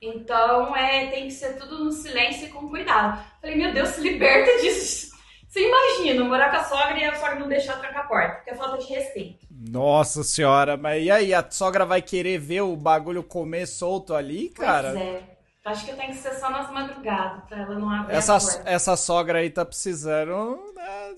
[0.00, 3.22] Então, é, tem que ser tudo no silêncio e com cuidado.
[3.40, 5.13] Falei, meu Deus, se liberta disso.
[5.54, 8.50] Você imagina, morar com a sogra e a sogra não deixar trancar a porta, porque
[8.50, 9.46] é falta de respeito.
[9.48, 11.32] Nossa senhora, mas e aí?
[11.32, 14.90] A sogra vai querer ver o bagulho comer solto ali, cara?
[14.90, 15.22] Pois é.
[15.64, 18.62] Acho que tem que ser só nas madrugadas, pra ela não abrir Essa, a porta.
[18.68, 21.14] essa sogra aí tá precisando né,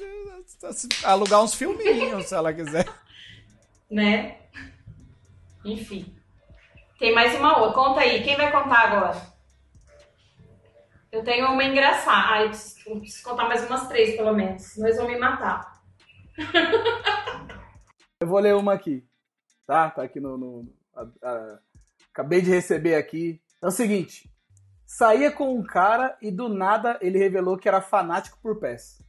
[1.03, 2.87] alugar uns filminhos, se ela quiser.
[3.89, 4.37] Né?
[5.65, 6.13] Enfim.
[6.99, 7.73] Tem mais uma outra.
[7.75, 8.23] Conta aí.
[8.25, 9.36] Quem vai contar agora?
[11.17, 12.35] Eu tenho uma engraçada.
[12.35, 14.63] Ai, preciso, preciso contar mais umas três, pelo menos.
[14.63, 15.81] Senão eles vão me matar.
[18.21, 19.03] Eu vou ler uma aqui,
[19.67, 19.91] tá?
[19.91, 20.37] Tá aqui no.
[20.39, 21.59] no- a- a-
[22.13, 23.41] acabei de receber aqui.
[23.63, 24.31] É o seguinte:
[24.87, 29.03] saía com um cara e do nada ele revelou que era fanático por pés.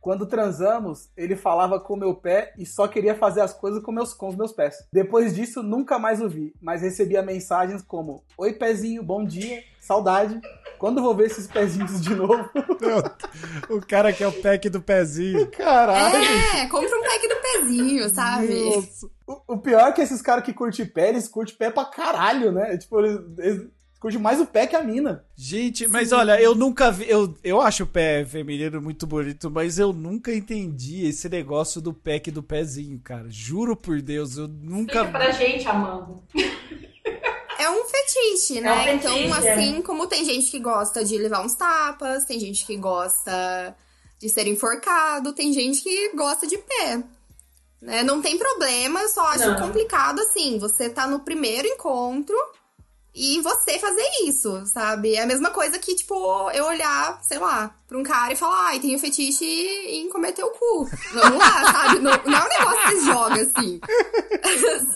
[0.00, 4.14] Quando transamos, ele falava com meu pé e só queria fazer as coisas com, meus,
[4.14, 4.76] com os meus pés.
[4.92, 10.40] Depois disso, nunca mais o vi, mas recebia mensagens como: Oi, pezinho, bom dia, saudade.
[10.78, 12.48] Quando vou ver esses pezinhos de novo?
[13.70, 15.46] o cara que é o pack do pezinho.
[15.50, 16.16] Caralho!
[16.56, 18.54] É, compra um pack do pezinho, sabe?
[18.54, 19.06] Nossa.
[19.26, 22.52] O, o pior é que esses caras que curtem pé, eles curtem pé pra caralho,
[22.52, 22.76] né?
[22.76, 25.24] Tipo, eles, eles curtem mais o pé que a mina.
[25.34, 27.08] Gente, mas olha, eu nunca vi.
[27.08, 31.92] Eu, eu acho o pé feminino muito bonito, mas eu nunca entendi esse negócio do
[31.92, 33.26] pack do pezinho, cara.
[33.28, 35.00] Juro por Deus, eu nunca.
[35.00, 36.14] Explica pra gente, Amanda.
[37.66, 38.68] É um fetiche, né?
[38.68, 39.52] É um fetiche, então, é.
[39.52, 43.76] assim como tem gente que gosta de levar uns tapas, tem gente que gosta
[44.18, 47.02] de ser enforcado, tem gente que gosta de pé.
[47.82, 48.02] Né?
[48.02, 49.60] Não tem problema, eu só acho Não.
[49.60, 52.36] complicado assim, você tá no primeiro encontro
[53.18, 55.14] e você fazer isso, sabe?
[55.14, 58.66] É a mesma coisa que, tipo, eu olhar, sei lá, pra um cara e falar,
[58.66, 60.86] ai, tenho fetiche em comer teu cu.
[61.14, 61.98] Vamos lá, sabe?
[62.00, 63.80] Não, não é um negócio que você joga assim.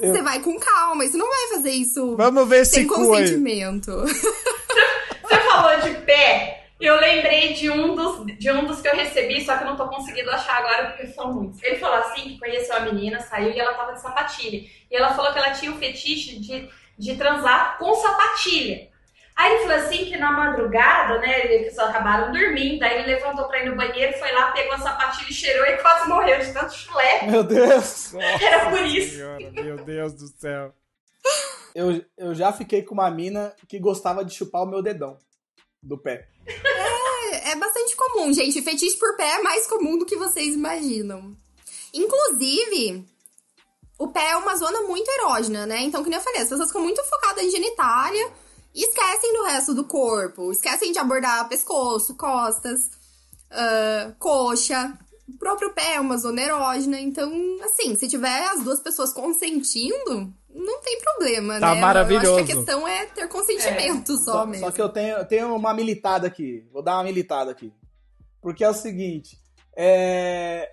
[0.01, 3.91] Você vai com calma, e você não vai fazer isso Vamos ver sem consentimento.
[5.23, 6.69] Você falou de pé.
[6.81, 9.77] Eu lembrei de um, dos, de um dos que eu recebi, só que eu não
[9.77, 11.63] tô conseguindo achar agora porque são muitos.
[11.63, 14.67] Ele falou assim que conheceu a menina, saiu e ela tava de sapatilha.
[14.91, 16.67] E ela falou que ela tinha o fetiche de,
[17.01, 18.91] de transar com sapatilha.
[19.35, 23.49] Aí ele falou assim que na madrugada, né, que eles acabaram dormindo, aí ele levantou
[23.49, 26.53] pra ir no banheiro, foi lá, pegou a sapatilha e cheirou e quase morreu de
[26.53, 27.27] tanto chulé.
[27.27, 28.13] Meu Deus!
[28.15, 29.17] Era por isso.
[29.17, 30.75] Senhora, meu Deus do céu.
[31.75, 35.17] Eu, eu já fiquei com uma mina que gostava de chupar o meu dedão
[35.83, 36.29] do pé.
[37.45, 38.61] É bastante comum, gente.
[38.61, 41.35] Fetiche por pé é mais comum do que vocês imaginam.
[41.95, 43.07] Inclusive,
[44.01, 45.83] o pé é uma zona muito erógena, né?
[45.83, 48.33] Então, que nem eu falei, as pessoas ficam muito focadas em genitália
[48.75, 50.51] e esquecem do resto do corpo.
[50.51, 52.81] Esquecem de abordar pescoço, costas,
[53.51, 54.97] ah, coxa.
[55.29, 56.99] O próprio pé é uma zona erógena.
[56.99, 57.31] Então,
[57.63, 61.67] assim, se tiver as duas pessoas consentindo, não tem problema, Tá né?
[61.67, 62.45] Eu acho maravilhoso.
[62.45, 64.65] que a questão é ter consentimento só, Só, mesmo.
[64.67, 66.67] só que eu tenho, eu tenho uma militada aqui.
[66.73, 67.71] Vou dar uma militada aqui.
[68.41, 69.37] Porque é o seguinte:
[69.77, 70.73] é,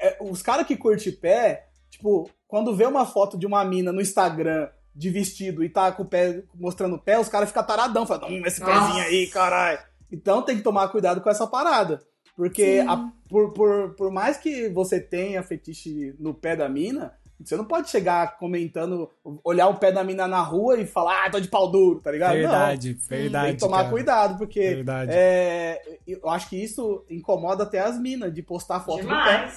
[0.00, 4.00] é, os caras que curtem pé, tipo, quando vê uma foto de uma mina no
[4.00, 8.04] Instagram de vestido e tá com o pé mostrando o pé, os caras ficam taradão,
[8.04, 8.72] falando, hum, esse Nossa.
[8.86, 9.78] pezinho aí, caralho.
[10.10, 12.02] Então tem que tomar cuidado com essa parada.
[12.34, 17.56] Porque a- por, por, por mais que você tenha fetiche no pé da mina, você
[17.56, 19.08] não pode chegar comentando,
[19.44, 22.10] olhar o pé da mina na rua e falar, ah, tô de pau duro, tá
[22.10, 22.32] ligado?
[22.34, 23.08] Verdade, não.
[23.08, 23.46] verdade.
[23.46, 23.90] Tem que tomar cara.
[23.90, 25.10] cuidado, porque Verdade.
[25.14, 29.48] é, eu acho que isso incomoda até as minas de postar foto do pé.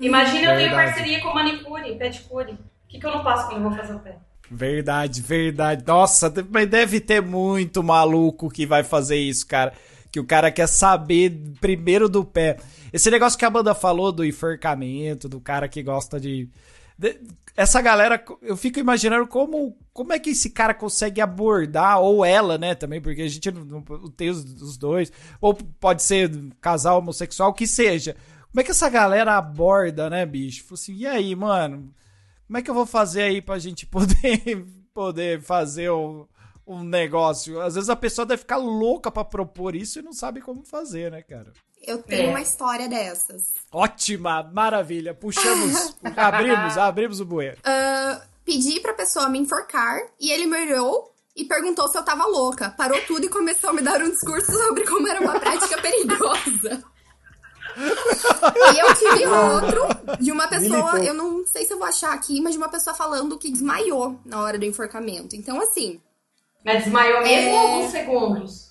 [0.00, 0.90] Imagina eu tenho Verdade.
[0.90, 2.52] parceria com manicure, pedicure.
[2.52, 2.58] O
[2.88, 4.18] que, que eu não passo quando eu vou fazer o pé?
[4.50, 5.84] Verdade, verdade.
[5.86, 9.72] Nossa, mas deve ter muito maluco que vai fazer isso, cara.
[10.10, 12.56] Que o cara quer saber primeiro do pé.
[12.92, 16.48] Esse negócio que a banda falou do enforcamento, do cara que gosta de.
[16.98, 17.20] de
[17.56, 22.56] essa galera, eu fico imaginando como, como é que esse cara consegue abordar, ou ela,
[22.56, 26.98] né, também, porque a gente não, não tem os, os, dois, ou pode ser casal
[26.98, 28.16] homossexual, que seja.
[28.50, 30.64] Como é que essa galera aborda, né, bicho?
[30.74, 31.94] Assim, e aí, mano?
[32.46, 36.26] Como é que eu vou fazer aí pra gente poder, poder fazer um,
[36.66, 37.60] um negócio?
[37.60, 41.12] Às vezes a pessoa deve ficar louca para propor isso e não sabe como fazer,
[41.12, 41.52] né, cara?
[41.80, 42.30] Eu tenho é.
[42.30, 43.54] uma história dessas.
[43.72, 45.14] Ótima, maravilha.
[45.14, 47.58] Puxamos, abrimos, abrimos o bueiro.
[47.58, 52.26] Uh, pedi pra pessoa me enforcar e ele me olhou e perguntou se eu tava
[52.26, 52.70] louca.
[52.70, 56.84] Parou tudo e começou a me dar um discurso sobre como era uma prática perigosa.
[57.76, 62.40] E eu tive outro de uma pessoa, eu não sei se eu vou achar aqui,
[62.40, 65.36] mas de uma pessoa falando que desmaiou na hora do enforcamento.
[65.36, 66.00] Então, assim.
[66.64, 67.58] Mas desmaiou mesmo é...
[67.58, 68.70] alguns segundos?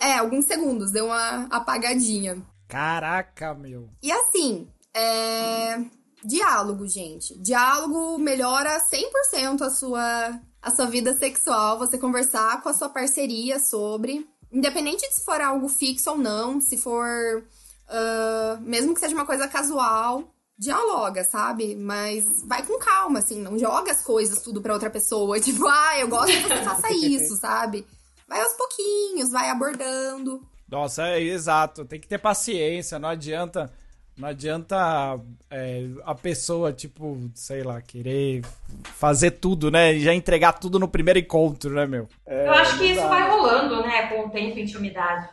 [0.00, 2.42] É, alguns segundos, deu uma apagadinha.
[2.68, 3.88] Caraca, meu.
[4.02, 5.78] E assim, é.
[6.24, 7.36] Diálogo, gente.
[7.38, 11.78] Diálogo melhora 100% a sua, a sua vida sexual.
[11.78, 14.26] Você conversar com a sua parceria sobre.
[14.50, 17.44] Independente de se for algo fixo ou não, se for.
[17.92, 20.24] Uh, mesmo que seja uma coisa casual,
[20.58, 21.76] dialoga, sabe?
[21.76, 25.38] Mas vai com calma, assim, não joga as coisas tudo pra outra pessoa.
[25.40, 27.86] Tipo, ah, eu gosto que você faça isso, sabe?
[28.32, 30.42] vai aos pouquinhos, vai abordando.
[30.68, 31.84] Nossa, é exato.
[31.84, 32.98] Tem que ter paciência.
[32.98, 33.70] Não adianta.
[34.16, 35.18] Não adianta
[35.50, 38.42] é, a pessoa, tipo, sei lá, querer
[38.84, 39.94] fazer tudo, né?
[39.94, 42.08] E já entregar tudo no primeiro encontro, né, meu?
[42.26, 44.08] É, Eu acho que isso vai rolando, né?
[44.08, 45.28] Com o tempo e intimidade.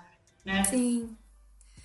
[0.45, 0.63] Né?
[0.63, 1.09] Sim.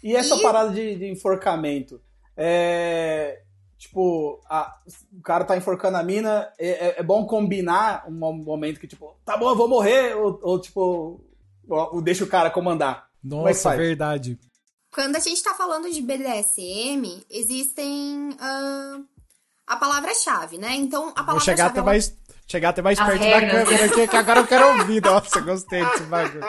[0.04, 0.42] E essa e...
[0.42, 1.98] parada de, de enforcamento?
[2.36, 3.40] É,
[3.78, 4.76] tipo, a,
[5.10, 9.16] o cara tá enforcando a mina, é, é, é, bom combinar um momento que, tipo,
[9.24, 11.24] tá bom, eu vou morrer, ou, ou tipo,
[11.66, 13.08] ou, ou deixa o cara comandar.
[13.24, 14.38] É Nossa, verdade.
[14.92, 19.04] Quando a gente tá falando de BDSM, existem uh,
[19.66, 20.74] a palavra-chave, né?
[20.74, 21.34] Então, a palavra-chave.
[21.34, 23.52] Vou chegar até mais, chegar até mais perto regras.
[23.52, 25.02] da câmera aqui, que agora eu quero ouvir.
[25.02, 26.44] Nossa, gostei desse bagulho.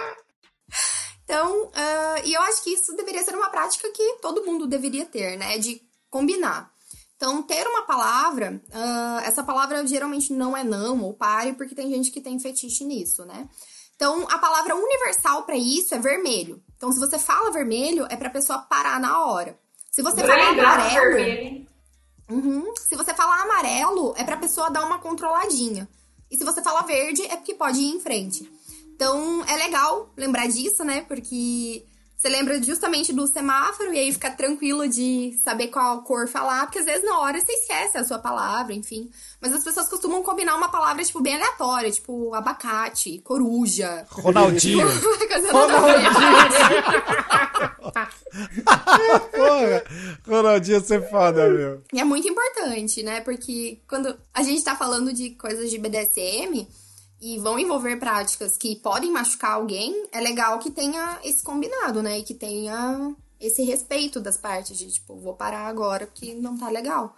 [1.26, 5.06] Então, uh, e eu acho que isso deveria ser uma prática que todo mundo deveria
[5.06, 5.58] ter, né?
[5.58, 6.72] De combinar.
[7.18, 11.90] Então, ter uma palavra, uh, essa palavra geralmente não é não ou pare, porque tem
[11.90, 13.50] gente que tem fetiche nisso, né?
[13.96, 16.62] Então, a palavra universal para isso é vermelho.
[16.76, 19.58] Então, se você fala vermelho, é pra pessoa parar na hora.
[19.90, 21.66] Se você fala amarelo.
[22.30, 25.88] Uhum, se você falar amarelo, é pra pessoa dar uma controladinha.
[26.30, 28.52] E se você fala verde, é porque pode ir em frente.
[28.96, 31.02] Então, é legal lembrar disso, né?
[31.02, 31.84] Porque
[32.18, 36.80] você lembra justamente do semáforo e aí fica tranquilo de saber qual cor falar, porque
[36.80, 39.12] às vezes na hora você esquece a sua palavra, enfim.
[39.42, 44.08] Mas as pessoas costumam combinar uma palavra, tipo, bem aleatória, tipo abacate, coruja.
[44.10, 44.88] Ronaldinho.
[45.52, 46.32] Ronaldinho.
[50.26, 51.84] Ronaldinho você foda, meu.
[51.94, 53.20] E é muito importante, né?
[53.22, 56.66] Porque quando a gente tá falando de coisas de BDSM,
[57.26, 62.20] e vão envolver práticas que podem machucar alguém, é legal que tenha esse combinado, né?
[62.20, 66.70] E que tenha esse respeito das partes de, tipo, vou parar agora porque não tá
[66.70, 67.16] legal.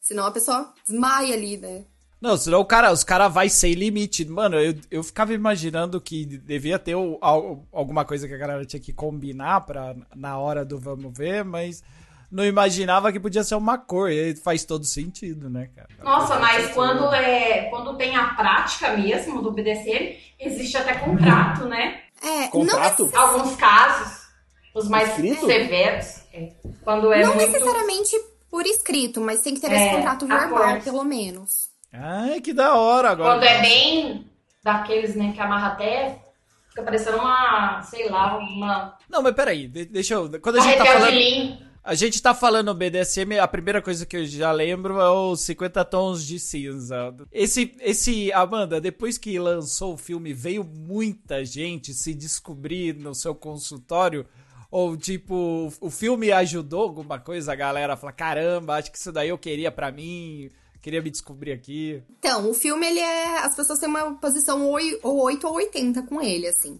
[0.00, 1.84] Senão a pessoa desmaia ali, né?
[2.20, 4.24] Não, senão o cara, os caras vai sem limite.
[4.24, 8.78] Mano, eu, eu ficava imaginando que devia ter o, alguma coisa que a galera tinha
[8.78, 11.82] que combinar pra, na hora do vamos ver, mas
[12.30, 14.10] não imaginava que podia ser uma cor.
[14.10, 15.88] E faz todo sentido, né, cara?
[16.02, 22.02] Nossa, mas quando, é, quando tem a prática mesmo do BDSM, existe até contrato, né?
[22.22, 23.10] É, contrato?
[23.12, 24.26] Não Alguns casos,
[24.74, 25.46] os mais escrito?
[25.46, 26.22] severos.
[26.32, 27.50] É, quando é não muito...
[27.50, 28.16] necessariamente
[28.50, 31.70] por escrito, mas tem que ter é, esse contrato verbal, pelo menos.
[31.92, 33.34] Ai, que da hora agora.
[33.34, 34.26] Quando é bem
[34.62, 36.18] daqueles, né, que amarra até
[36.68, 38.96] fica parecendo uma, sei lá, uma.
[39.08, 40.40] Não, mas peraí, deixa eu.
[40.40, 41.67] Quando a gente tá falando.
[41.88, 45.82] A gente tá falando BDSM, a primeira coisa que eu já lembro é os 50
[45.86, 47.16] tons de cinza.
[47.32, 53.34] Esse, esse, Amanda, depois que lançou o filme, veio muita gente se descobrir no seu
[53.34, 54.26] consultório.
[54.70, 59.10] Ou, tipo, o filme ajudou alguma coisa a galera a falar: caramba, acho que isso
[59.10, 60.50] daí eu queria para mim,
[60.82, 62.02] queria me descobrir aqui.
[62.18, 63.38] Então, o filme, ele é.
[63.38, 64.62] As pessoas têm uma posição
[65.02, 66.78] ou 8 ou 80 com ele, assim.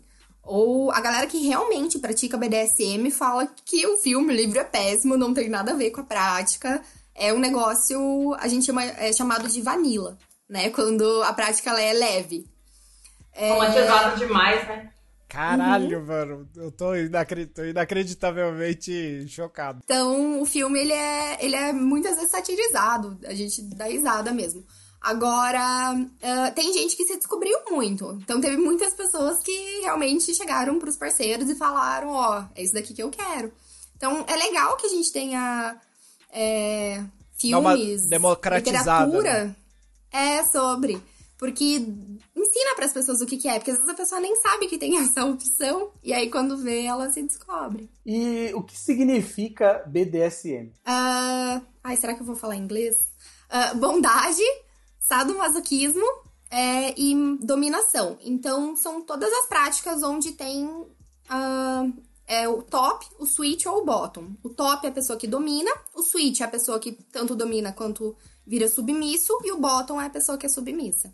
[0.49, 5.15] Ou a galera que realmente pratica BDSM fala que o filme, o livro é péssimo,
[5.15, 6.83] não tem nada a ver com a prática.
[7.15, 10.17] É um negócio, a gente chama, é chamado de vanilla,
[10.49, 10.71] né?
[10.71, 12.47] Quando a prática ela é leve.
[13.35, 13.53] É...
[13.53, 14.91] Romantizado demais, né?
[15.29, 16.07] Caralho, uhum.
[16.07, 17.53] mano, eu tô, inacredit...
[17.53, 19.81] tô, inacreditavelmente chocado.
[19.85, 24.65] Então, o filme, ele é, ele é muitas vezes satirizado, a gente dá risada mesmo.
[25.01, 28.19] Agora, uh, tem gente que se descobriu muito.
[28.23, 32.75] Então, teve muitas pessoas que realmente chegaram pros parceiros e falaram: Ó, oh, é isso
[32.75, 33.53] daqui que eu quero.
[33.97, 35.81] Então, é legal que a gente tenha
[36.33, 37.03] é,
[37.39, 38.09] filmes,
[38.67, 39.57] literatura né?
[40.13, 41.01] é sobre.
[41.39, 41.77] Porque
[42.37, 44.67] ensina para as pessoas o que, que, é, porque às vezes a pessoa nem sabe
[44.67, 47.89] que tem essa opção, e aí quando vê, ela se descobre.
[48.05, 50.67] E o que significa BDSM?
[50.67, 52.97] Uh, ah, ai, será que eu vou falar em inglês?
[53.49, 54.43] Uh, bondade,
[55.09, 56.05] sadomasoquismo
[56.51, 58.19] é, e dominação.
[58.21, 61.93] Então, são todas as práticas onde tem uh,
[62.27, 64.33] é, o top, o switch ou o bottom.
[64.43, 67.73] O top é a pessoa que domina, o switch é a pessoa que tanto domina
[67.73, 68.15] quanto
[68.47, 71.13] vira submisso, e o bottom é a pessoa que é submissa.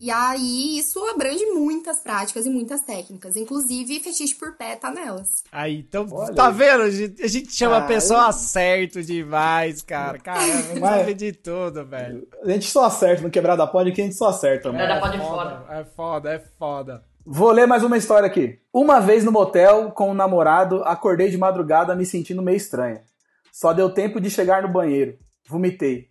[0.00, 3.34] E aí, isso abrange muitas práticas e muitas técnicas.
[3.34, 5.42] Inclusive, fetiche por pé tá nelas.
[5.50, 6.82] Aí, então, Olha tá vendo?
[6.82, 8.26] A gente, a gente chama ah, a pessoa eu...
[8.26, 10.18] acerto demais, cara.
[10.20, 12.28] Caramba, sabe de tudo, velho.
[12.44, 14.78] A gente só acerta no Quebrada Pode que a gente só acerta, mano.
[14.78, 15.64] Quebrada Pode é foda.
[15.68, 17.04] É foda, é foda.
[17.26, 18.60] Vou ler mais uma história aqui.
[18.72, 23.02] Uma vez no motel, com o um namorado, acordei de madrugada me sentindo meio estranha.
[23.52, 25.18] Só deu tempo de chegar no banheiro.
[25.46, 26.08] Vomitei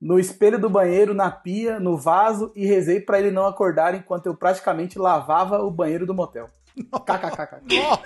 [0.00, 4.26] no espelho do banheiro, na pia, no vaso e rezei para ele não acordar enquanto
[4.26, 6.48] eu praticamente lavava o banheiro do motel.
[6.74, 8.00] KKKK.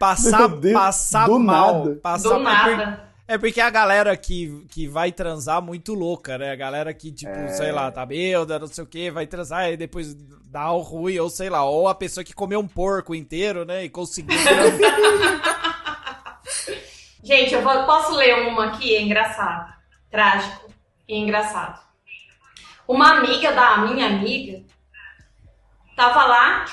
[0.00, 1.84] passar passar do mal.
[1.84, 2.00] Nada.
[2.02, 3.12] Passar do nada.
[3.28, 6.50] É porque a galera que, que vai transar muito louca, né?
[6.50, 7.48] A galera que, tipo, é...
[7.48, 11.18] sei lá, tá bêbada, não sei o que, vai transar e depois dá o ruim,
[11.18, 13.84] ou sei lá, ou a pessoa que comeu um porco inteiro, né?
[13.84, 14.36] E conseguiu.
[17.22, 19.81] Gente, eu vou, posso ler uma aqui, é engraçado
[20.12, 20.70] trágico
[21.08, 21.80] e engraçado.
[22.86, 24.62] Uma amiga da minha amiga
[25.96, 26.64] tava lá,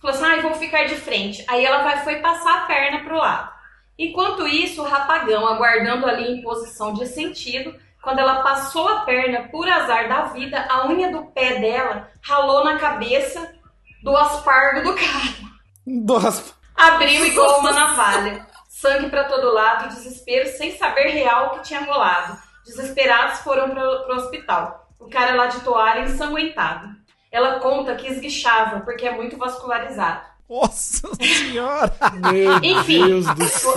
[0.00, 1.44] falou assim: ah, vou ficar de frente.
[1.48, 3.56] Aí ela vai, foi passar a perna pro lado.
[3.98, 9.48] Enquanto isso, o rapagão, aguardando ali em posição de sentido, quando ela passou a perna,
[9.48, 13.54] por azar da vida, a unha do pé dela ralou na cabeça
[14.02, 15.48] do aspargo do cara.
[15.86, 16.54] Do asp...
[16.76, 18.46] Abriu igual uma navalha.
[18.68, 22.38] Sangue para todo lado, desespero, sem saber real o que tinha rolado.
[22.68, 24.92] Desesperados foram para o hospital.
[25.00, 26.94] O cara lá de toalha ensanguentado.
[27.32, 30.20] Ela conta que esguichava porque é muito vascularizado.
[30.48, 31.94] Nossa senhora!
[32.30, 33.72] Meu Enfim, Deus do céu!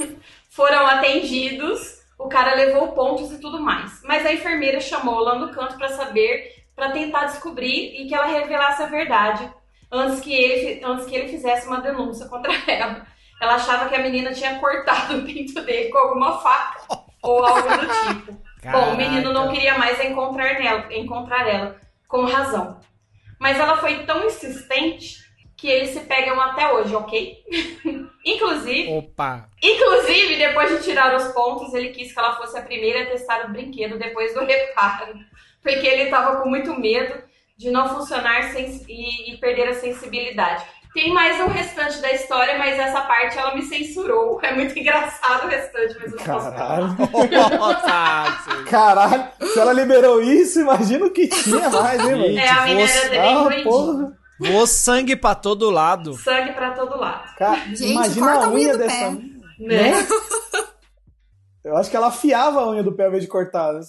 [0.50, 4.02] Foram atendidos, o cara levou pontos e tudo mais.
[4.02, 8.26] Mas a enfermeira chamou lá no canto para saber, para tentar descobrir e que ela
[8.26, 9.48] revelasse a verdade
[9.90, 13.06] antes que ele, antes que ele fizesse uma denúncia contra ela.
[13.40, 17.68] Ela achava que a menina tinha cortado o pinto dele com alguma faca ou algo
[17.68, 18.42] do tipo.
[18.60, 18.86] Caraca.
[18.86, 22.80] Bom, o menino não queria mais encontrar, nela, encontrar ela, com razão.
[23.38, 25.22] Mas ela foi tão insistente
[25.56, 27.38] que eles se pegam até hoje, ok?
[28.24, 29.48] inclusive, Opa.
[29.62, 33.46] inclusive, depois de tirar os pontos, ele quis que ela fosse a primeira a testar
[33.46, 35.14] o brinquedo depois do reparo.
[35.62, 37.22] Porque ele estava com muito medo
[37.56, 40.64] de não funcionar sem, e, e perder a sensibilidade.
[40.94, 44.38] Tem mais o restante da história, mas essa parte ela me censurou.
[44.42, 46.96] É muito engraçado o restante, mas eu não Caralho.
[46.96, 52.38] posso Caralho, se ela liberou isso, imagina o que tinha mais, hein, mano?
[52.38, 56.14] É, a menina era bem Voou sangue pra todo lado.
[56.14, 57.36] Sangue pra todo lado.
[57.36, 59.10] Cara, Gente, imagina a unha dessa.
[59.12, 59.20] Né?
[59.60, 60.06] né?
[61.64, 63.72] Eu acho que ela afiava a unha do pé ao invés de cortar.
[63.72, 63.80] Né?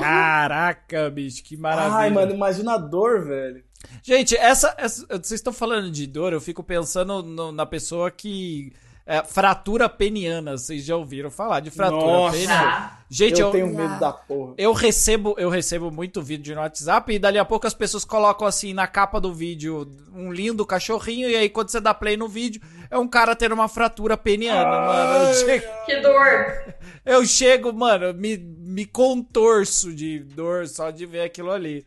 [0.00, 1.96] Caraca, bicho, que maravilha.
[1.96, 3.64] Ai, mano, imagina a dor, velho.
[4.02, 8.72] Gente, essa, essa, Vocês estão falando de dor, eu fico pensando no, na pessoa que.
[9.06, 12.36] É, fratura peniana, vocês já ouviram falar de fratura Nossa.
[12.36, 12.98] peniana?
[13.08, 14.54] Gente, eu, eu tenho medo da porra.
[14.56, 18.46] Eu recebo, eu recebo muito vídeo no WhatsApp e dali a pouco as pessoas colocam
[18.46, 22.28] assim na capa do vídeo um lindo cachorrinho e aí quando você dá play no
[22.28, 25.34] vídeo é um cara tendo uma fratura peniana, Ai, mano.
[25.34, 25.66] Chego...
[25.86, 26.74] Que dor!
[27.04, 31.84] Eu chego, mano, me, me contorço de dor só de ver aquilo ali.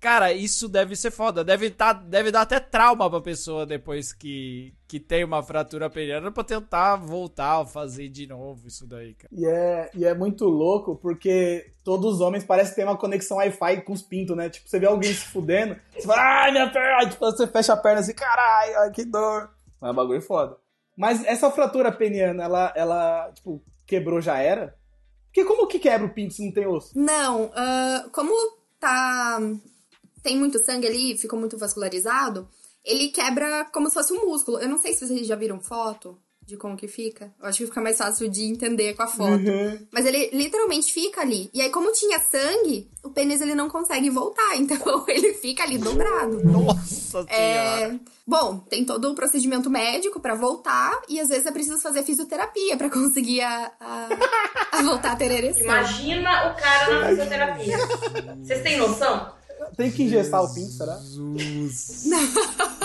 [0.00, 1.42] Cara, isso deve ser foda.
[1.42, 6.30] Deve, tá, deve dar até trauma pra pessoa depois que, que tem uma fratura peniana
[6.30, 9.28] pra tentar voltar a fazer de novo isso daí, cara.
[9.32, 13.82] E é, e é muito louco porque todos os homens parecem ter uma conexão Wi-Fi
[13.82, 14.48] com os pintos, né?
[14.48, 17.10] Tipo, você vê alguém se fudendo, você fala, ai, minha perna!
[17.10, 19.50] Tipo, você fecha a perna assim, caralho, ai, que dor.
[19.80, 20.56] Mas é um bagulho foda.
[20.96, 24.76] Mas essa fratura peniana, ela, ela, tipo, quebrou já era?
[25.26, 26.98] Porque como que quebra o pinto se não tem osso?
[26.98, 28.32] Não, uh, como
[28.80, 29.38] tá
[30.22, 32.48] tem muito sangue ali, ficou muito vascularizado,
[32.84, 34.58] ele quebra como se fosse um músculo.
[34.58, 36.18] Eu não sei se vocês já viram foto.
[36.46, 37.30] de como que fica.
[37.38, 39.46] Eu acho que fica mais fácil de entender com a foto.
[39.46, 39.86] Uhum.
[39.92, 41.50] Mas ele literalmente fica ali.
[41.52, 44.48] E aí, como tinha sangue, o pênis ele não consegue voltar.
[44.56, 46.42] Então ele fica ali dobrado.
[46.42, 47.76] Nossa é...
[47.76, 48.00] Senhora!
[48.26, 50.98] Bom, tem todo o procedimento médico para voltar.
[51.06, 54.08] E às vezes é preciso fazer fisioterapia para conseguir a, a,
[54.72, 55.64] a, voltar a ter ereção.
[55.64, 57.76] Imagina o cara na fisioterapia.
[58.42, 59.36] Vocês têm noção?
[59.76, 60.96] Tem que ingestar o pinto, será?
[60.96, 62.04] Jesus.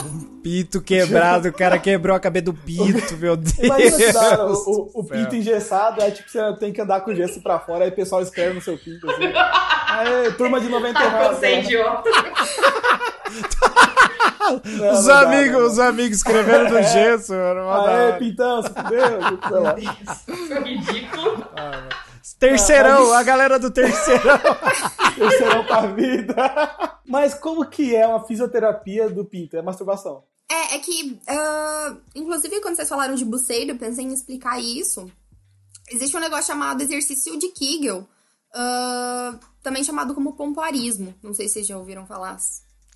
[0.05, 3.57] um pinto quebrado, o cara quebrou a cabeça do pinto, meu Deus.
[3.59, 7.41] Imagina o, o, o pinto engessado, aí tipo, você tem que andar com o gesso
[7.41, 9.23] pra fora, aí o pessoal escreve no seu pinto, assim.
[9.87, 11.15] Aí, turma de 99.
[11.15, 12.09] Ah, você é idiota.
[14.65, 17.69] Não, os, amigos, os amigos escrevendo no gesso, mano.
[17.69, 19.19] Aê, pintão, se fudeu.
[19.77, 20.59] Isso é
[22.43, 24.39] Ah, terceirão, a galera do terceirão.
[25.15, 26.95] terceirão pra vida.
[27.07, 29.55] Mas como que é uma fisioterapia do pinto?
[29.55, 30.23] É masturbação?
[30.49, 35.09] É, é que, uh, inclusive, quando vocês falaram de buceiro, eu pensei em explicar isso.
[35.89, 41.13] Existe um negócio chamado exercício de Kegel, uh, também chamado como pompoarismo.
[41.23, 42.37] Não sei se vocês já ouviram falar.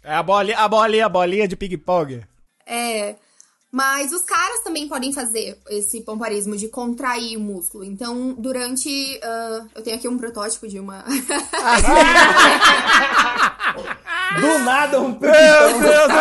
[0.04, 2.24] É a bolinha, a bolinha, a bolinha de ping-pong.
[2.66, 3.16] É.
[3.72, 7.84] Mas os caras também podem fazer esse pomparismo de contrair o músculo.
[7.84, 8.90] Então, durante.
[9.18, 11.04] Uh, eu tenho aqui um protótipo de uma.
[14.40, 16.12] Do nada, um Meu Deus!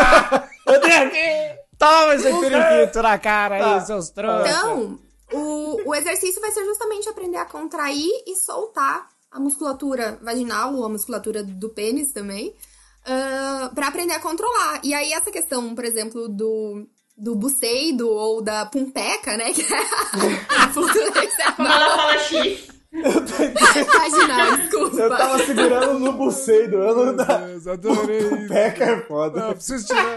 [0.66, 1.60] eu tenho aqui!
[1.78, 3.74] Toma esse periquito na cara tá.
[3.74, 4.50] aí, seus trouxas.
[4.50, 4.98] Então,
[5.32, 10.84] o, o exercício vai ser justamente aprender a contrair e soltar a musculatura vaginal ou
[10.84, 12.56] a musculatura do pênis também.
[13.02, 14.80] Uh, para aprender a controlar.
[14.82, 19.52] E aí, essa questão, por exemplo, do do buceido ou da pumpeca, né?
[19.52, 20.68] Que é a
[21.56, 22.68] Como ela fala X.
[22.92, 24.96] Imaginar, desculpa.
[24.96, 26.76] Eu tava segurando no buceido.
[26.76, 27.38] Eu não dá.
[27.38, 28.28] Deus, adorei.
[28.28, 29.40] Pumpeca é foda.
[29.40, 30.16] Não, preciso tirar.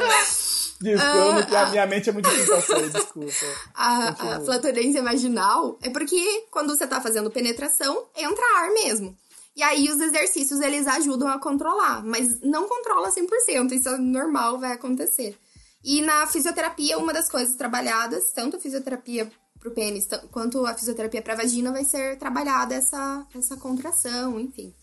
[0.81, 3.45] Desculpa, que a minha mente é muito difícil desculpa.
[3.75, 9.17] A, a flatulência vaginal é porque quando você tá fazendo penetração, entra ar mesmo.
[9.57, 14.57] E aí os exercícios eles ajudam a controlar, mas não controla 100%, isso é normal,
[14.57, 15.37] vai acontecer.
[15.83, 21.21] E na fisioterapia, uma das coisas trabalhadas, tanto a fisioterapia pro pênis quanto a fisioterapia
[21.21, 24.73] pra vagina, vai ser trabalhada essa, essa contração, enfim.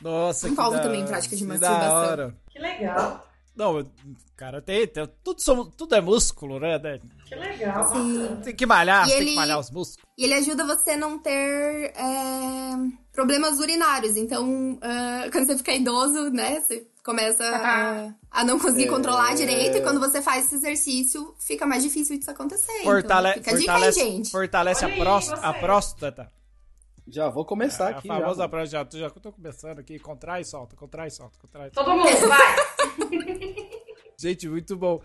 [0.00, 1.88] Nossa, Envolve que também da, prática de que masturbação.
[1.88, 2.36] Da hora.
[2.50, 3.26] Que legal.
[3.56, 3.90] Não,
[4.36, 6.78] cara, tem, tem tudo, somos, tudo é músculo, né?
[7.24, 7.90] Que legal.
[7.90, 8.40] Sim.
[8.44, 10.06] Tem que malhar, e tem ele, que malhar os músculos.
[10.18, 12.74] E ele ajuda você a não ter é,
[13.12, 14.14] problemas urinários.
[14.16, 16.60] Então, uh, quando você fica idoso, né?
[16.60, 18.88] Você começa a, a não conseguir é...
[18.88, 19.78] controlar direito.
[19.78, 22.82] E quando você faz esse exercício, fica mais difícil disso acontecer.
[22.82, 24.30] Fortale então, fica fortalece, dica aí, gente.
[24.30, 26.32] Fortalece a, a próstata.
[27.06, 28.10] Já vou começar é, aqui.
[28.10, 29.96] A famosa já, já, já tô começando aqui.
[30.00, 31.70] Contrai e solta, contrai e solta, contrai.
[31.70, 32.56] Todo mundo, vai!
[34.18, 35.02] Gente, muito bom.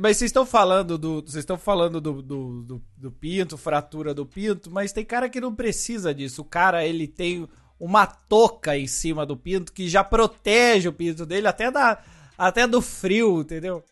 [0.00, 1.22] Mas vocês estão falando do.
[1.22, 5.40] Vocês estão falando do, do, do, do, pinto, fratura do pinto, mas tem cara que
[5.40, 6.42] não precisa disso.
[6.42, 7.48] O cara, ele tem
[7.80, 11.98] uma touca em cima do pinto que já protege o pinto dele até, da,
[12.36, 13.82] até do frio, entendeu?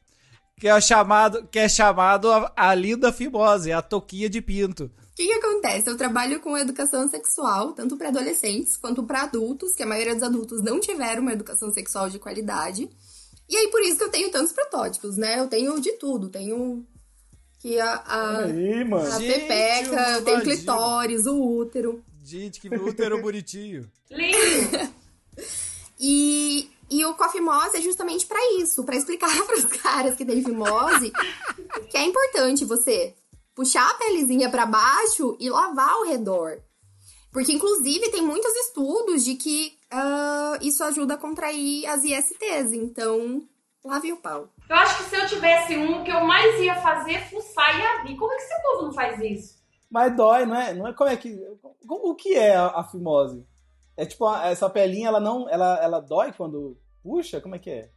[0.60, 4.84] Que é chamado, que é chamado a, a linda fimose, a toquinha de pinto.
[4.84, 5.88] O que, que acontece?
[5.88, 10.22] Eu trabalho com educação sexual, tanto para adolescentes quanto para adultos, que a maioria dos
[10.22, 12.88] adultos não tiveram uma educação sexual de qualidade.
[13.48, 15.40] E aí, por isso que eu tenho tantos protótipos, né?
[15.40, 16.28] Eu tenho de tudo.
[16.28, 16.84] Tenho
[17.58, 19.12] que a, a, aí, mano.
[19.12, 22.04] a pepeca, eu tenho clitóris, o útero.
[22.28, 23.90] Gente, que útero bonitinho.
[24.10, 24.94] Lindo!
[25.98, 30.44] e, e o cofimose é justamente para isso, para explicar para os caras que têm
[30.44, 31.10] fimose
[31.88, 33.14] que é importante você
[33.54, 36.60] puxar a pelezinha para baixo e lavar ao redor.
[37.32, 42.74] Porque, inclusive, tem muitos estudos de que uh, isso ajuda a contrair as ISTs.
[42.74, 43.42] Então,
[43.82, 44.50] lave o pau.
[44.68, 47.78] Eu acho que se eu tivesse um, o que eu mais ia fazer é fuçar
[47.78, 48.16] e abrir.
[48.18, 49.57] Como é que esse povo não faz isso?
[49.90, 50.74] Mas dói, não é?
[50.74, 51.38] Não é como é que.
[51.88, 53.44] o que é a, a fimose?
[53.96, 55.48] É tipo, essa pelinha, ela não.
[55.48, 57.40] Ela, ela dói quando puxa?
[57.40, 57.90] Como é que é?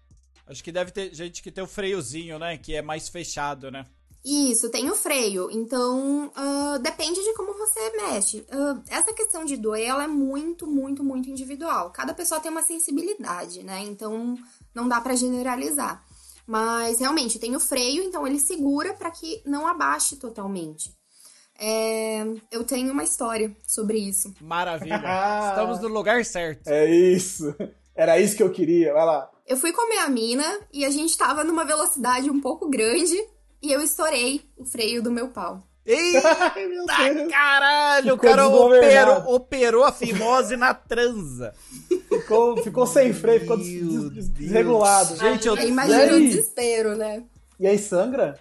[0.48, 2.58] Acho que deve ter gente que tem o freiozinho, né?
[2.58, 3.86] Que é mais fechado, né?
[4.24, 5.50] Isso, tem o freio.
[5.52, 8.46] Então, uh, depende de como você mexe.
[8.52, 11.92] Uh, essa questão de doer, ela é muito, muito, muito individual.
[11.92, 13.82] Cada pessoa tem uma sensibilidade, né?
[13.82, 14.38] Então,
[14.76, 16.06] não dá para generalizar.
[16.46, 20.96] Mas, realmente, tem o freio, então ele segura para que não abaixe totalmente.
[21.64, 24.34] É, eu tenho uma história sobre isso.
[24.42, 24.96] Maravilha.
[25.50, 26.68] Estamos no lugar certo.
[26.68, 27.56] É isso.
[27.96, 28.92] Era isso que eu queria.
[28.94, 29.30] Vai lá.
[29.46, 33.16] Eu fui comer a mina e a gente tava numa velocidade um pouco grande
[33.62, 35.62] e eu estourei o freio do meu pau.
[35.86, 36.22] Eita
[37.30, 38.14] caralho!
[38.14, 41.54] Ficou o cara operou, operou, a fimose na transa.
[42.08, 45.16] Ficou, ficou sem freio, ficou des, desregulado.
[45.16, 45.56] Gente, eu...
[45.58, 47.24] Imagina o desespero, né?
[47.60, 48.40] E aí sangra?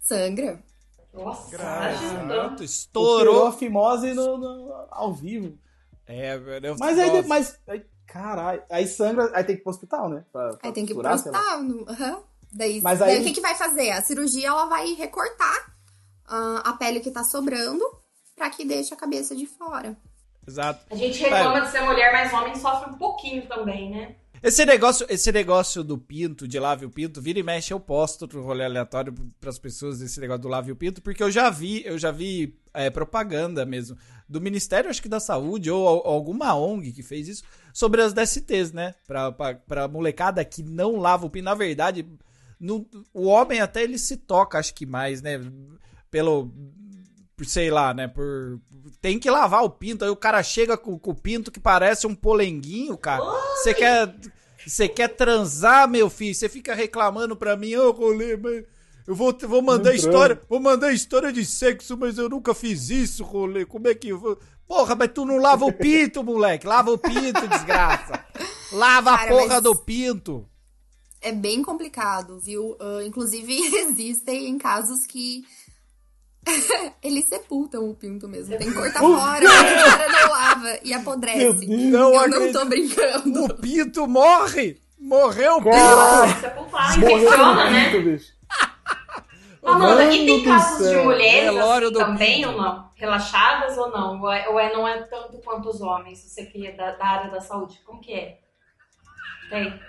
[0.00, 0.58] Sangra.
[1.14, 5.56] Nossa, estourou a fimose no, no, ao vivo.
[6.06, 10.08] É, eu, mas aí, mas, aí, caralho, aí sangra, aí tem que ir pro hospital,
[10.08, 10.24] né?
[10.32, 12.22] Pra, pra aí tem que ir pro hospital, uhum.
[12.52, 13.12] Daí, mas aí...
[13.12, 13.90] daí o que, que vai fazer?
[13.90, 15.74] A cirurgia, ela vai recortar
[16.26, 17.84] uh, a pele que tá sobrando
[18.36, 19.96] para que deixe a cabeça de fora.
[20.46, 20.84] Exato.
[20.90, 24.16] A gente reclama de ser mulher, mas homem sofre um pouquinho também, né?
[24.44, 28.28] Esse negócio, esse negócio do pinto, de lave o pinto, vira e mexe, eu posto
[28.30, 31.48] no rolê aleatório para as pessoas esse negócio do lave o pinto, porque eu já
[31.48, 33.96] vi, eu já vi é, propaganda mesmo
[34.28, 37.42] do Ministério, acho que da Saúde ou, ou, alguma ONG que fez isso
[37.72, 38.94] sobre as DSTs, né?
[39.06, 41.46] Pra, pra, pra molecada que não lava o pinto.
[41.46, 42.06] Na verdade,
[42.60, 45.40] no, o homem até ele se toca, acho que mais, né?
[46.10, 46.52] Pelo
[47.42, 48.06] sei lá, né?
[48.06, 48.60] Por
[49.00, 50.04] tem que lavar o pinto.
[50.04, 53.24] Aí o cara chega com, com o pinto que parece um polenguinho, cara.
[53.56, 54.14] Você quer
[54.66, 56.34] você quer transar, meu filho?
[56.34, 58.64] Você fica reclamando pra mim, ô oh, rolê, mas
[59.06, 59.96] eu vou, vou mandar Lembrando.
[59.96, 63.66] história, vou mandar história de sexo, mas eu nunca fiz isso, rolê.
[63.66, 64.38] Como é que eu vou?
[64.66, 66.66] Porra, mas tu não lava o pinto, moleque.
[66.66, 68.24] Lava o pinto, desgraça.
[68.72, 70.48] Lava Cara, a porra do pinto.
[71.20, 72.76] É bem complicado, viu?
[72.80, 73.52] Uh, inclusive,
[73.88, 75.44] existem casos que
[77.02, 78.56] Eles sepultam o pinto mesmo.
[78.56, 81.66] Tem que cortar fora, o cara não lava e apodrece.
[81.66, 83.44] Não, eu não tô brincando.
[83.44, 84.80] O pinto morre!
[84.98, 86.40] Morreu o pinto!
[86.40, 87.98] Sepultar, infecciona, né?
[88.00, 88.34] Bicho.
[89.64, 92.90] Amanda, e tem casos de mulheres assim, também ou não?
[92.94, 94.20] Relaxadas ou não?
[94.20, 96.18] Ou, é, ou é, não é tanto quanto os homens?
[96.20, 98.38] Você que é da, da área da saúde, como que é?
[99.48, 99.80] Tem.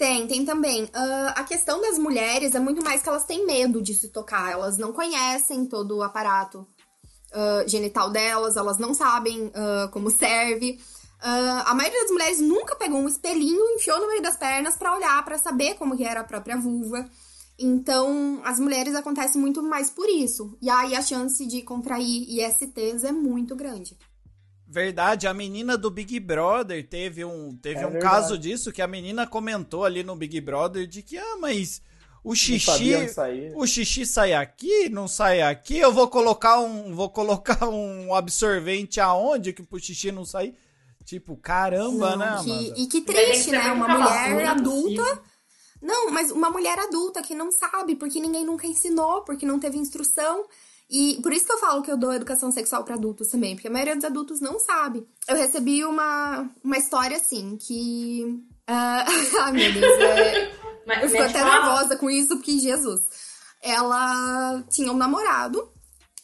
[0.00, 0.84] Tem, tem também.
[0.84, 4.50] Uh, a questão das mulheres é muito mais que elas têm medo de se tocar.
[4.50, 6.66] Elas não conhecem todo o aparato
[7.34, 10.80] uh, genital delas, elas não sabem uh, como serve.
[11.20, 15.22] a maioria das mulheres nunca pegou um espelhinho, enfiou no meio das pernas para olhar,
[15.22, 17.04] para saber como que era a própria vulva.
[17.58, 20.56] Então, as mulheres acontece muito mais por isso.
[20.62, 23.98] E aí a chance de contrair ISTs é muito grande.
[24.72, 28.86] Verdade, a menina do Big Brother teve um, teve é um caso disso que a
[28.86, 31.82] menina comentou ali no Big Brother de que, ah, mas
[32.22, 32.94] o xixi,
[33.56, 39.00] o xixi sai aqui, não sai aqui, eu vou colocar um, vou colocar um absorvente
[39.00, 40.54] aonde que pro xixi não sair.
[41.04, 43.72] Tipo, caramba, não, né, que, E que triste, né?
[43.72, 45.22] Uma mulher adulta.
[45.82, 49.78] Não, mas uma mulher adulta que não sabe, porque ninguém nunca ensinou, porque não teve
[49.78, 50.44] instrução.
[50.90, 53.68] E por isso que eu falo que eu dou educação sexual para adultos também, porque
[53.68, 55.06] a maioria dos adultos não sabe.
[55.28, 58.24] Eu recebi uma, uma história assim, que.
[58.68, 59.38] Uh...
[59.40, 60.50] Ai, meu Deus, é...
[61.04, 63.02] eu fico até nervosa com isso, porque Jesus.
[63.62, 65.70] Ela tinha um namorado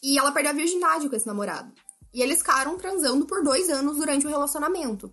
[0.02, 1.72] e ela perdeu a virgindade com esse namorado.
[2.12, 5.12] E eles ficaram transando por dois anos durante o relacionamento.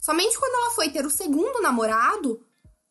[0.00, 2.40] Somente quando ela foi ter o segundo namorado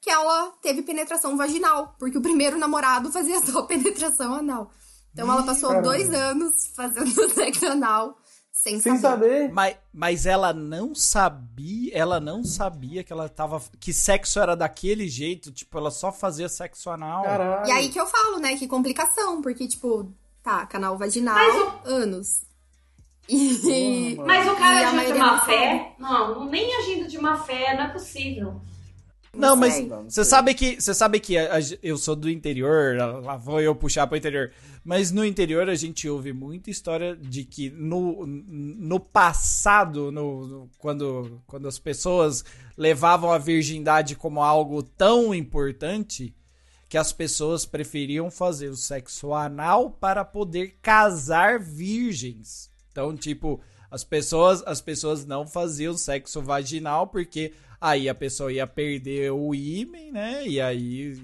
[0.02, 4.72] que ela teve penetração vaginal, porque o primeiro namorado fazia só penetração anal.
[5.14, 5.88] Então ela passou Caramba.
[5.88, 8.18] dois anos fazendo sexo anal
[8.64, 9.30] sem, sem saber.
[9.30, 9.52] saber.
[9.52, 13.62] Mas, mas ela não sabia, ela não sabia que ela tava.
[13.80, 17.24] que sexo era daquele jeito, tipo, ela só fazia sexo anal.
[17.24, 17.68] Caralho.
[17.68, 18.56] E aí que eu falo, né?
[18.56, 21.38] Que complicação, porque, tipo, tá, canal vaginal,
[21.84, 21.88] o...
[21.88, 22.46] anos.
[23.28, 24.16] E...
[24.18, 25.96] Mas o cara agindo de má fé?
[25.98, 28.62] Não, nem agindo de má fé, não é possível.
[29.36, 31.34] Não, mas você sabe que você sabe que
[31.82, 34.52] eu sou do interior, lá vou eu puxar para o interior.
[34.86, 40.70] Mas no interior a gente ouve muita história de que no, no passado, no, no,
[40.78, 42.46] quando, quando as pessoas
[42.78, 46.36] levavam a virgindade como algo tão importante,
[46.88, 52.70] que as pessoas preferiam fazer o sexo anal para poder casar virgens.
[52.92, 53.60] Então, tipo,
[53.94, 59.54] as pessoas, as pessoas não faziam sexo vaginal porque Aí a pessoa ia perder o
[59.54, 60.48] ímen, né?
[60.48, 61.22] E aí,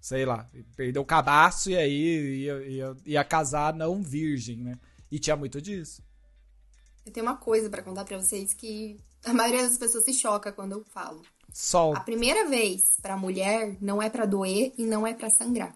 [0.00, 4.78] sei lá, perdeu o cabaço e aí ia, ia, ia casar não virgem, né?
[5.10, 6.00] E tinha muito disso.
[7.04, 10.52] Eu tenho uma coisa para contar para vocês que a maioria das pessoas se choca
[10.52, 11.22] quando eu falo.
[11.52, 11.96] Sol.
[11.96, 15.74] A primeira vez para mulher não é para doer e não é para sangrar.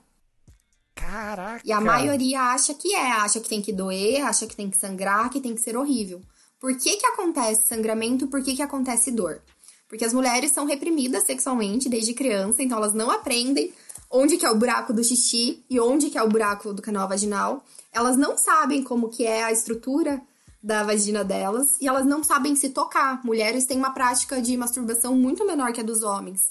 [0.95, 1.61] Caraca.
[1.65, 4.77] E a maioria acha que é, acha que tem que doer, acha que tem que
[4.77, 6.21] sangrar, que tem que ser horrível.
[6.61, 8.27] Por que que acontece sangramento?
[8.29, 9.43] Por que que acontece dor?
[9.89, 13.73] Porque as mulheres são reprimidas sexualmente desde criança, então elas não aprendem
[14.11, 17.09] onde que é o buraco do xixi e onde que é o buraco do canal
[17.09, 17.65] vaginal.
[17.93, 20.23] Elas não sabem como que é a estrutura
[20.63, 23.21] da vagina delas e elas não sabem se tocar.
[23.25, 26.49] Mulheres têm uma prática de masturbação muito menor que a dos homens.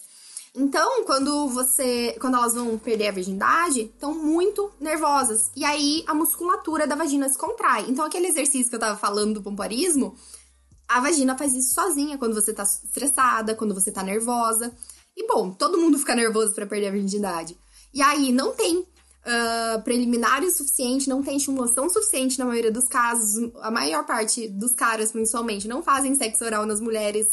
[0.56, 5.50] Então, quando você, quando elas vão perder a virgindade, estão muito nervosas.
[5.56, 7.86] E aí a musculatura da vagina se contrai.
[7.90, 10.16] Então, aquele exercício que eu tava falando do pompoarismo,
[10.88, 14.72] a vagina faz isso sozinha quando você tá estressada, quando você tá nervosa.
[15.18, 17.58] E bom, todo mundo fica nervoso para perder a virgindade.
[17.92, 22.88] E aí não tem uh, preliminar o suficiente, não tem estimulação suficiente na maioria dos
[22.88, 23.52] casos.
[23.62, 27.28] A maior parte dos caras, principalmente, não fazem sexo oral nas mulheres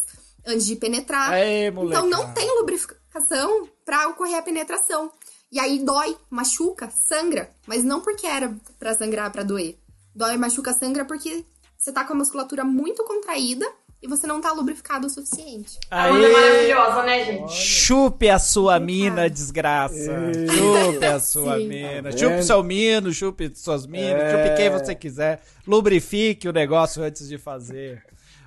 [0.46, 1.32] antes de penetrar.
[1.32, 5.10] Aê, então não tem lubrificação para ocorrer a penetração.
[5.52, 9.76] E aí dói, machuca, sangra, mas não porque era para sangrar, para doer.
[10.14, 11.44] Dói, machuca, sangra porque
[11.76, 13.66] você tá com a musculatura muito contraída
[14.02, 15.78] e você não tá lubrificado o suficiente.
[15.90, 17.52] A onda é maravilhosa, né, gente?
[17.52, 19.94] Chupe a sua mina, desgraça.
[19.94, 21.68] Chupe a sua Sim.
[21.68, 22.12] mina.
[22.16, 24.30] Chupe seu mino, chupe suas minas, é.
[24.30, 25.42] chupe quem você quiser.
[25.66, 28.02] Lubrifique o negócio antes de fazer.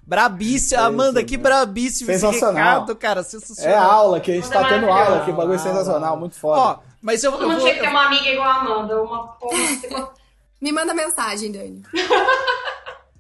[0.05, 3.23] Brabíssimo, é Amanda, que brabíssimo esse recado, cara.
[3.23, 3.73] Sensacional.
[3.73, 6.59] É aula, que a gente tá tendo aula, que bagulho sensacional, muito foda.
[6.59, 10.11] Ó, mas eu, eu não tinha que ter uma amiga igual a Amanda, uma porra.
[10.61, 11.83] Me manda mensagem, Dani.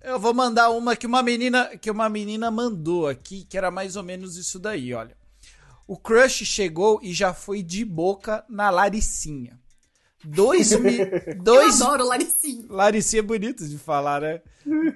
[0.03, 3.95] Eu vou mandar uma que uma menina que uma menina mandou aqui, que era mais
[3.95, 5.15] ou menos isso daí, olha.
[5.87, 9.57] O crush chegou e já foi de boca na Laricinha.
[10.23, 11.05] Dois mi...
[11.41, 11.79] dois...
[11.79, 12.65] Eu adoro Laricinha.
[12.69, 14.41] Laricinha é bonito de falar, né?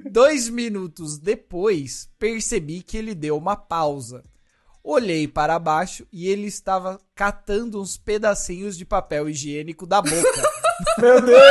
[0.10, 4.24] Dois minutos depois, percebi que ele deu uma pausa.
[4.84, 10.16] Olhei para baixo e ele estava catando uns pedacinhos de papel higiênico da boca.
[10.98, 11.42] Meu Deus!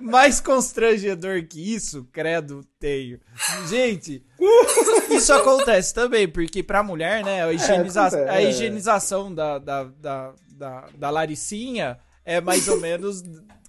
[0.00, 3.20] Mais constrangedor que isso, credo, tenho.
[3.68, 4.24] Gente,
[5.10, 8.48] isso acontece também, porque pra mulher, né, a, higieniza é, a é.
[8.50, 11.98] higienização da, da, da, da, da Laricinha
[12.30, 13.22] é mais ou menos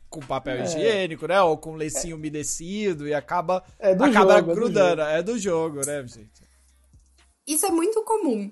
[0.08, 0.64] com papel é.
[0.64, 1.42] higiênico, né?
[1.42, 5.02] Ou com lencinho umedecido e acaba, é acaba jogo, grudando.
[5.02, 6.44] É do, é do jogo, né, gente?
[7.48, 8.52] Isso é muito comum.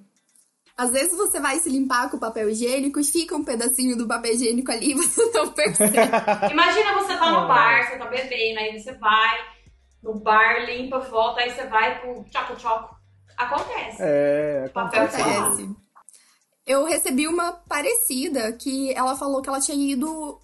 [0.76, 4.34] Às vezes você vai se limpar com papel higiênico e fica um pedacinho do papel
[4.34, 5.95] higiênico ali e você não percebe.
[6.51, 9.38] Imagina você tá no bar, você tá bebendo, aí você vai
[10.01, 12.95] no bar, limpa, volta, aí você vai pro choco-choco.
[13.38, 13.97] Acontece.
[13.99, 15.70] É, papel acontece.
[16.70, 20.39] Eu recebi uma parecida que ela falou que ela tinha ido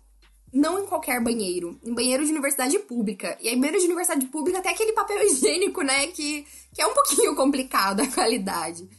[0.51, 3.38] não em qualquer banheiro, em banheiro de universidade pública.
[3.39, 6.95] E aí, banheiro de universidade pública tem aquele papel higiênico, né, que, que é um
[6.95, 8.89] pouquinho complicado a qualidade.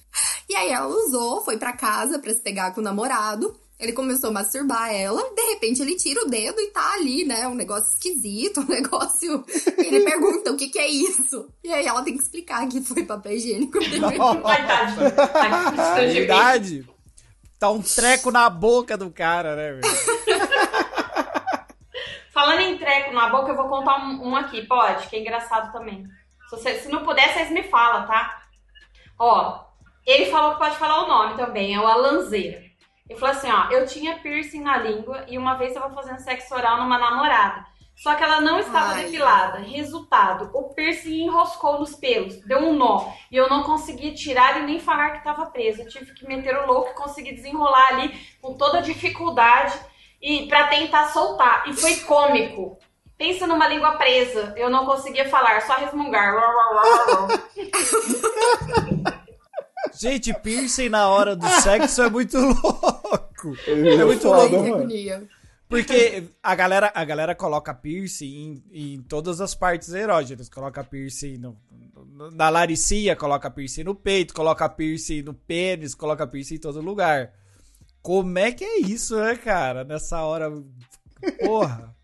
[0.48, 3.58] E aí ela usou, foi para casa para se pegar com o namorado.
[3.76, 7.48] Ele começou a masturbar ela, de repente ele tira o dedo e tá ali, né?
[7.48, 9.44] Um negócio esquisito, um negócio.
[9.76, 11.48] E ele pergunta o que, que é isso.
[11.64, 13.80] E aí ela tem que explicar que foi papel higiênico.
[13.80, 14.16] Verdade.
[17.58, 19.82] Tá um treco na boca do cara, né, velho?
[22.32, 25.06] Falando em treco na boca, eu vou contar um, aqui, pode?
[25.06, 26.06] Que é engraçado também.
[26.48, 28.42] Se, você, se não puder, vocês me falam, tá?
[29.18, 29.64] Ó,
[30.04, 32.62] ele falou que pode falar o nome também, é o Alanzeira.
[33.08, 36.18] Ele falou assim, ó, eu tinha piercing na língua e uma vez eu vou fazendo
[36.18, 37.64] sexo oral numa namorada.
[37.96, 39.04] Só que ela não estava Ai.
[39.04, 39.58] depilada.
[39.58, 43.10] Resultado, o piercing enroscou nos pelos, deu um nó.
[43.32, 45.82] E eu não consegui tirar e nem falar que estava presa.
[45.82, 49.74] Eu tive que meter o louco e consegui desenrolar ali com toda dificuldade
[50.20, 51.64] e para tentar soltar.
[51.68, 52.78] E foi cômico.
[53.16, 54.52] Pensa numa língua presa.
[54.56, 56.34] Eu não conseguia falar, só resmungar.
[59.98, 63.56] Gente, piercing na hora do sexo é muito louco.
[63.66, 64.86] É muito louco.
[65.68, 70.48] Porque a galera, a galera coloca piercing em, em todas as partes erógenas.
[70.48, 71.56] Coloca piercing no,
[72.06, 76.80] no, na laricia, coloca piercing no peito, coloca piercing no pênis, coloca piercing em todo
[76.80, 77.32] lugar.
[78.00, 79.82] Como é que é isso, né, cara?
[79.82, 80.50] Nessa hora.
[81.44, 81.96] Porra.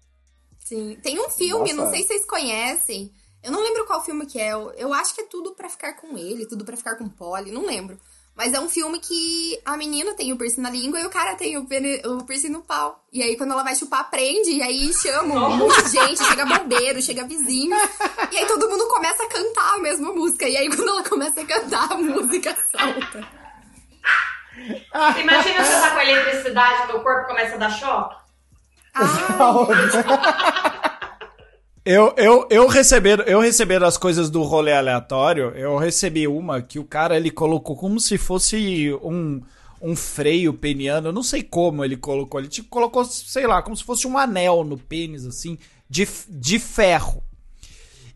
[0.58, 0.98] Sim.
[1.00, 1.84] Tem um filme, Nossa.
[1.84, 3.12] não sei se vocês conhecem.
[3.42, 4.52] Eu não lembro qual filme que é.
[4.52, 7.66] Eu acho que é tudo para ficar com ele, tudo para ficar com Polly, não
[7.66, 7.98] lembro.
[8.34, 11.34] Mas é um filme que a menina tem o piercing na língua e o cara
[11.34, 11.66] tem o,
[12.06, 13.04] o piercing no pau.
[13.12, 14.50] E aí, quando ela vai chupar, prende.
[14.50, 17.76] E aí chama um monte de gente, chega bombeiro, chega vizinho.
[18.30, 20.48] E aí todo mundo começa a cantar a mesma música.
[20.48, 23.28] E aí, quando ela começa a cantar, a música salta.
[25.18, 28.16] Imagina você tá com a eletricidade no corpo começa a dar choque.
[31.84, 36.78] Eu, eu, eu recebendo, eu recebendo as coisas do rolê aleatório, eu recebi uma que
[36.78, 39.42] o cara ele colocou como se fosse um,
[39.80, 43.76] um freio peniano, eu não sei como ele colocou, ele tipo, colocou, sei lá, como
[43.76, 45.58] se fosse um anel no pênis, assim,
[45.90, 47.20] de, de ferro.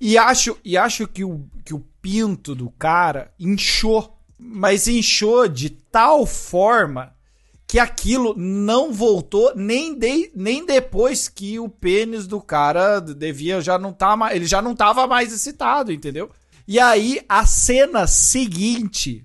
[0.00, 5.70] E acho, e acho que, o, que o pinto do cara inchou mas inchou de
[5.70, 7.14] tal forma
[7.66, 13.76] que aquilo não voltou nem, de, nem depois que o pênis do cara devia já
[13.76, 16.30] não tá ele já não tava mais excitado, entendeu?
[16.66, 19.24] E aí a cena seguinte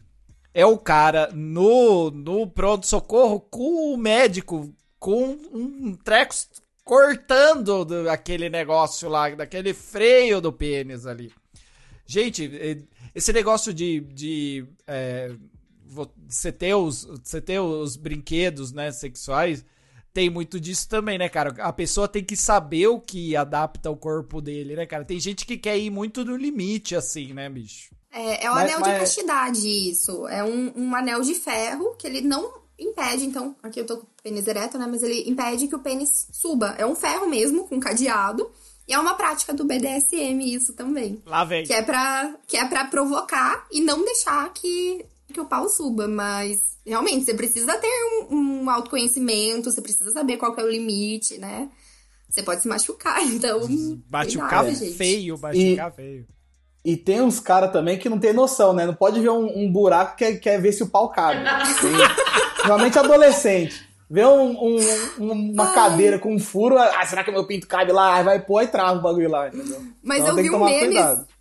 [0.54, 6.34] é o cara no, no pronto socorro com o médico com um treco
[6.84, 11.32] cortando aquele negócio lá, daquele freio do pênis ali.
[12.06, 12.52] Gente,
[13.16, 15.32] esse negócio de, de é,
[15.92, 19.66] você, ter os, você ter os brinquedos né, sexuais
[20.14, 21.56] tem muito disso também, né, cara?
[21.64, 25.06] A pessoa tem que saber o que adapta o corpo dele, né, cara?
[25.06, 27.96] Tem gente que quer ir muito no limite, assim, né, bicho?
[28.12, 28.94] É, é o mas, anel mas...
[28.94, 30.28] de castidade, isso.
[30.28, 34.04] É um, um anel de ferro que ele não impede, então, aqui eu tô com
[34.04, 34.86] o pênis ereto, né?
[34.90, 36.76] Mas ele impede que o pênis suba.
[36.78, 38.52] É um ferro mesmo, com cadeado.
[38.88, 41.22] E é uma prática do BDSM isso também.
[41.26, 41.64] Lá vem.
[41.64, 46.08] Que é pra, que é pra provocar e não deixar que, que o pau suba.
[46.08, 51.38] Mas, realmente, você precisa ter um, um autoconhecimento, você precisa saber qual é o limite,
[51.38, 51.70] né?
[52.30, 53.62] Você pode se machucar, então...
[54.10, 55.96] Machucar feio, machucar e...
[55.96, 56.28] feio.
[56.84, 58.88] E tem uns caras também que não tem noção, né?
[58.88, 61.42] Não pode ver um, um buraco que quer, quer ver se o pau cabe.
[62.64, 63.88] Normalmente adolescente.
[64.10, 64.78] Vê um, um,
[65.54, 65.74] uma Ai.
[65.74, 68.16] cadeira com um furo, ah, será que meu pinto cabe lá?
[68.16, 69.82] Aí vai pôr e trava o bagulho lá, entendeu?
[70.04, 70.98] Mas então, eu vi um meme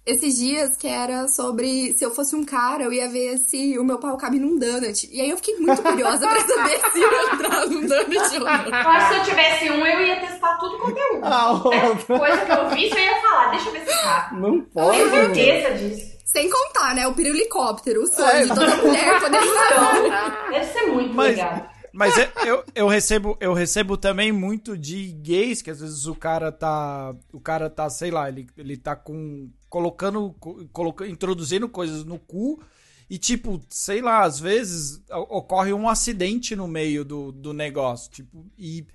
[0.07, 3.85] esses dias que era sobre se eu fosse um cara, eu ia ver se o
[3.85, 5.09] meu pau cabe num donut.
[5.13, 8.67] E aí eu fiquei muito curiosa pra saber se eu entrar num donut ou não.
[8.67, 11.21] Eu acho que se eu tivesse um, eu ia testar tudo qualquer um.
[11.23, 14.41] Ah, é, coisa que eu vi, eu ia falar, deixa eu ver se cabe.
[14.41, 14.99] Não pode.
[14.99, 16.11] Eu tenho certeza disso.
[16.25, 17.07] Sem contar, né?
[17.09, 18.43] O pirulicóptero, o sonho é.
[18.43, 21.37] de toda mulher poder então, Deve ser muito Mas...
[21.37, 21.71] legal.
[21.93, 22.15] Mas
[22.47, 27.15] eu, eu, recebo, eu recebo também muito de gays, que às vezes o cara tá.
[27.33, 29.51] O cara tá, sei lá, ele, ele tá com.
[29.71, 30.35] Colocando.
[30.73, 32.63] colocando introduzindo coisas no cu.
[33.09, 38.11] E, tipo, sei lá, às vezes ocorre um acidente no meio do, do negócio.
[38.11, 38.87] Tipo, e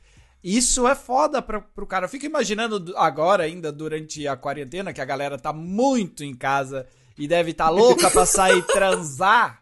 [0.44, 2.06] isso é foda pra, pro cara.
[2.06, 6.88] Eu fico imaginando agora, ainda durante a quarentena, que a galera tá muito em casa
[7.18, 9.62] e deve estar tá louca pra sair transar.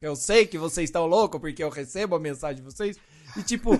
[0.00, 2.96] Eu sei que vocês estão loucos porque eu recebo a mensagem de vocês.
[3.36, 3.70] E tipo,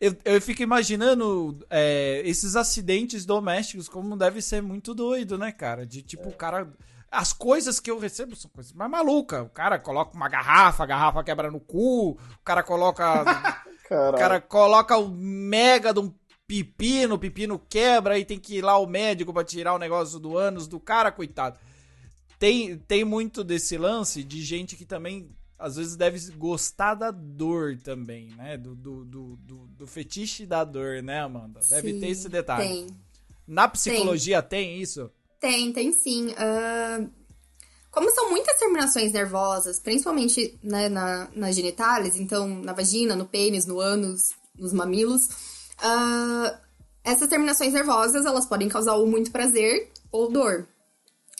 [0.00, 5.86] eu, eu fico imaginando é, esses acidentes domésticos como deve ser muito doido, né, cara?
[5.86, 6.70] De tipo, o cara.
[7.10, 9.46] As coisas que eu recebo são coisas mais malucas.
[9.46, 13.22] O cara coloca uma garrafa, a garrafa quebra no cu, o cara coloca.
[14.12, 16.14] o cara coloca o mega de um
[16.46, 20.18] pepino, o pepino quebra e tem que ir lá o médico pra tirar o negócio
[20.18, 21.58] do ânus do cara, coitado
[22.38, 25.28] tem, tem muito desse lance de gente que também
[25.58, 28.56] às vezes deve gostar da dor também, né?
[28.56, 31.60] Do, do, do, do, do fetiche da dor, né, Amanda?
[31.68, 32.68] Deve sim, ter esse detalhe.
[32.68, 32.86] Tem.
[33.46, 35.10] Na psicologia tem, tem isso?
[35.40, 36.28] Tem, tem sim.
[36.28, 37.10] Uh,
[37.90, 43.66] como são muitas terminações nervosas, principalmente né, na, nas genitálias, então na vagina, no pênis,
[43.66, 45.26] no ânus, nos mamilos,
[45.78, 46.56] uh,
[47.02, 50.68] essas terminações nervosas elas podem causar ou muito prazer ou dor.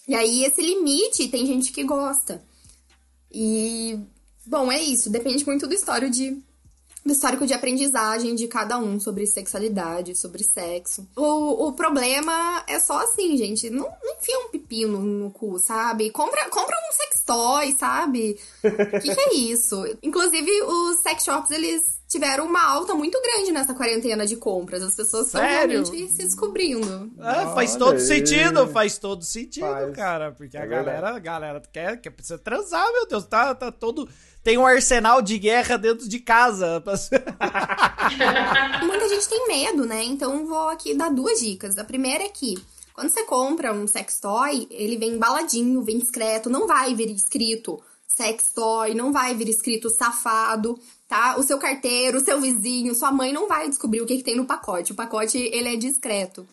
[0.08, 2.42] E aí, esse limite, tem gente que gosta.
[3.30, 3.98] E,
[4.46, 5.10] bom, é isso.
[5.10, 6.30] Depende muito do histórico de,
[7.04, 11.06] do histórico de aprendizagem de cada um sobre sexualidade, sobre sexo.
[11.16, 13.70] O, o problema é só assim, gente.
[13.70, 16.10] Não, não enfia um pepino no cu, sabe?
[16.10, 18.38] Compra, compra um sextoy, sabe?
[18.64, 19.84] O que, que é isso?
[20.02, 24.82] Inclusive, os sex shops, eles tiveram uma alta muito grande nessa quarentena de compras.
[24.82, 27.12] As pessoas estão realmente se descobrindo.
[27.20, 28.00] É, faz todo aí.
[28.00, 29.94] sentido, faz todo sentido, faz.
[29.94, 30.32] cara.
[30.32, 33.26] Porque é a galera, a galera quer, quer precisa transar, meu Deus.
[33.26, 34.08] Tá, tá todo.
[34.42, 36.82] Tem um arsenal de guerra dentro de casa.
[38.82, 40.02] Muita gente tem medo, né?
[40.02, 41.76] Então vou aqui dar duas dicas.
[41.76, 42.56] A primeira é que.
[42.94, 47.80] Quando você compra um sex toy, ele vem embaladinho, vem discreto, não vai vir escrito
[48.08, 50.76] sex toy, não vai vir escrito safado
[51.08, 51.36] tá?
[51.38, 54.36] O seu carteiro, o seu vizinho, sua mãe não vai descobrir o que, que tem
[54.36, 54.92] no pacote.
[54.92, 56.46] O pacote, ele é discreto.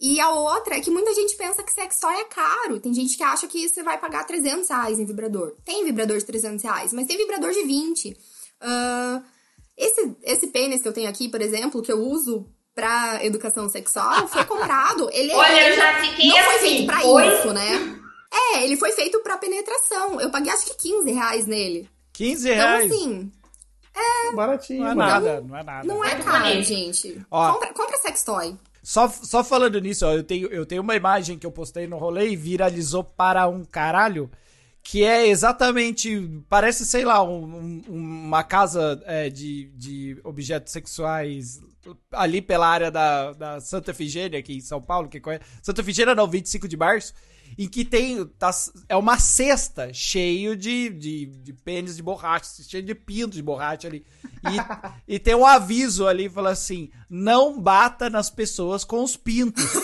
[0.00, 2.78] E a outra é que muita gente pensa que sex toy é caro.
[2.78, 5.54] Tem gente que acha que você vai pagar 300 reais em vibrador.
[5.64, 8.10] Tem vibrador de 300 reais, mas tem vibrador de 20.
[8.10, 9.22] Uh,
[9.76, 14.28] esse, esse pênis que eu tenho aqui, por exemplo, que eu uso pra educação sexual,
[14.28, 15.08] foi comprado.
[15.12, 16.48] Ele é Olha, eu já fiquei não assim.
[16.50, 17.38] foi feito pra Oi?
[17.38, 18.00] isso, né?
[18.32, 20.20] É, ele foi feito pra penetração.
[20.20, 21.88] Eu paguei acho que 15 reais nele.
[22.12, 22.84] 15 reais?
[22.84, 23.32] Então, assim,
[23.94, 24.34] é.
[24.34, 24.82] Baratinho.
[24.82, 25.86] Não é nada, não é nada.
[25.86, 27.20] Não é caro, gente.
[27.30, 28.56] Ó, compra, compra sextoy.
[28.82, 31.96] Só, só falando nisso, ó, eu tenho, eu tenho uma imagem que eu postei no
[31.96, 34.30] rolê e viralizou para um caralho.
[34.82, 36.42] Que é exatamente.
[36.48, 37.94] Parece, sei lá, um, um,
[38.26, 41.60] uma casa é, de, de objetos sexuais
[42.12, 45.08] ali pela área da, da Santa Efigênia, aqui em São Paulo.
[45.08, 45.44] Que conhece.
[45.62, 47.14] Santa Efigênia, não, 25 de março
[47.58, 48.24] em que tem.
[48.38, 48.50] Tá,
[48.88, 53.88] é uma cesta cheio de, de, de pênis de borracha, cheio de pinto de borracha
[53.88, 54.04] ali.
[55.06, 59.64] E, e tem um aviso ali, fala assim: não bata nas pessoas com os pintos.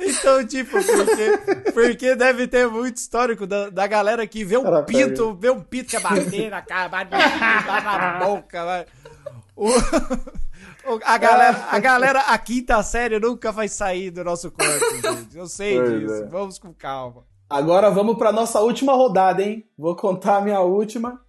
[0.00, 5.34] Então, tipo, porque, porque deve ter muito histórico da, da galera que vê um pinto,
[5.34, 8.64] vê um pinto que é bater na cara, bate na boca.
[8.64, 8.86] Vai.
[9.60, 9.70] O,
[11.04, 15.36] a galera, a galera, a quinta série nunca vai sair do nosso corpo, gente.
[15.36, 16.14] Eu sei pois disso.
[16.14, 16.26] É.
[16.26, 17.24] Vamos com calma.
[17.48, 19.68] Agora vamos para nossa última rodada, hein?
[19.76, 21.20] Vou contar a minha última.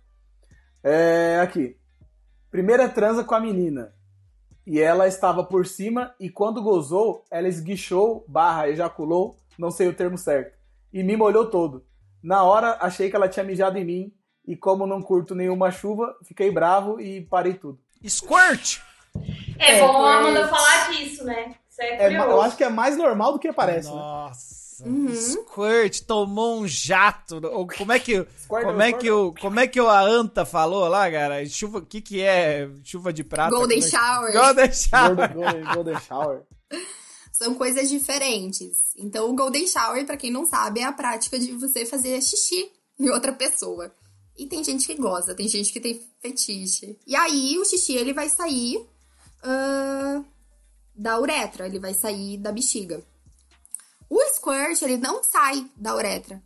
[0.84, 1.78] É aqui.
[2.52, 3.94] Primeira transa com a menina.
[4.66, 9.94] E ela estava por cima e quando gozou, ela esguichou, barra, ejaculou, não sei o
[9.94, 10.56] termo certo,
[10.94, 11.86] e me molhou todo.
[12.22, 14.14] Na hora, achei que ela tinha mijado em mim
[14.46, 17.80] e como não curto nenhuma chuva, fiquei bravo e parei tudo.
[18.08, 18.80] Squirt!
[19.58, 21.56] É, é bom a Amanda falar disso, né?
[21.80, 23.88] É, é, eu acho que é mais normal do que parece.
[23.88, 23.96] Né?
[23.96, 24.60] Nossa.
[24.60, 24.60] Né?
[24.86, 25.16] Uhum.
[25.16, 27.42] Squirt tomou um jato.
[27.78, 31.46] Como é que, como é que, o, como é que o Anta falou lá, cara?
[31.48, 33.56] Chuva, o que que é chuva de prata?
[33.56, 34.34] Golden é shower.
[34.34, 35.16] Golden shower.
[35.16, 36.44] Golden, golden, golden shower.
[37.32, 38.78] São coisas diferentes.
[38.98, 42.72] Então, o golden shower, para quem não sabe, é a prática de você fazer xixi
[43.00, 43.94] em outra pessoa.
[44.38, 46.98] E tem gente que gosta, tem gente que tem fetiche.
[47.06, 48.86] E aí, o xixi, ele vai sair
[49.44, 50.26] uh,
[50.96, 53.04] da uretra, ele vai sair da bexiga.
[54.10, 56.42] O squirt, ele não sai da uretra.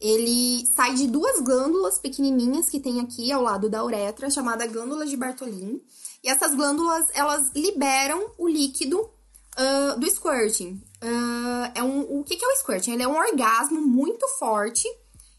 [0.00, 5.04] Ele sai de duas glândulas pequenininhas que tem aqui ao lado da uretra, chamada glândula
[5.04, 5.82] de Bartolin.
[6.24, 10.82] E essas glândulas, elas liberam o líquido uh, do squirting.
[11.02, 12.92] Uh, é um, o que, que é o squirting?
[12.92, 14.88] Ele é um orgasmo muito forte.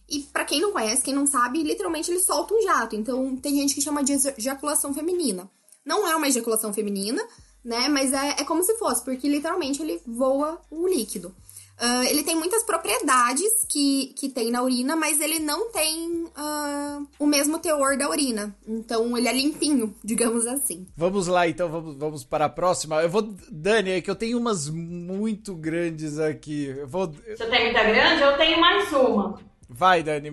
[0.08, 2.96] E para quem não conhece, quem não sabe, literalmente ele solta um jato.
[2.96, 5.50] Então, tem gente que chama de ejaculação feminina.
[5.86, 7.22] Não é uma ejaculação feminina,
[7.64, 7.88] né?
[7.90, 11.34] Mas é, é como se fosse, porque literalmente ele voa o líquido.
[11.82, 17.08] Uh, ele tem muitas propriedades que, que tem na urina, mas ele não tem uh,
[17.18, 18.56] o mesmo teor da urina.
[18.68, 20.86] Então ele é limpinho, digamos assim.
[20.96, 23.02] Vamos lá, então, vamos, vamos para a próxima.
[23.02, 23.34] Eu vou.
[23.50, 26.66] Dani, é que eu tenho umas muito grandes aqui.
[26.66, 27.08] Eu vou...
[27.08, 28.22] Você tem muita grande?
[28.22, 29.40] Eu tenho mais uma.
[29.68, 30.30] Vai, Dani,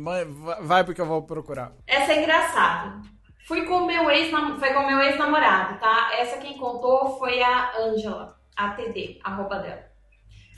[0.60, 1.72] vai porque eu vou procurar.
[1.86, 3.00] Essa é engraçada.
[3.48, 6.10] Fui com meu ex, foi com meu ex-namorado, tá?
[6.12, 9.86] Essa quem contou foi a Angela, ATD, arroba dela.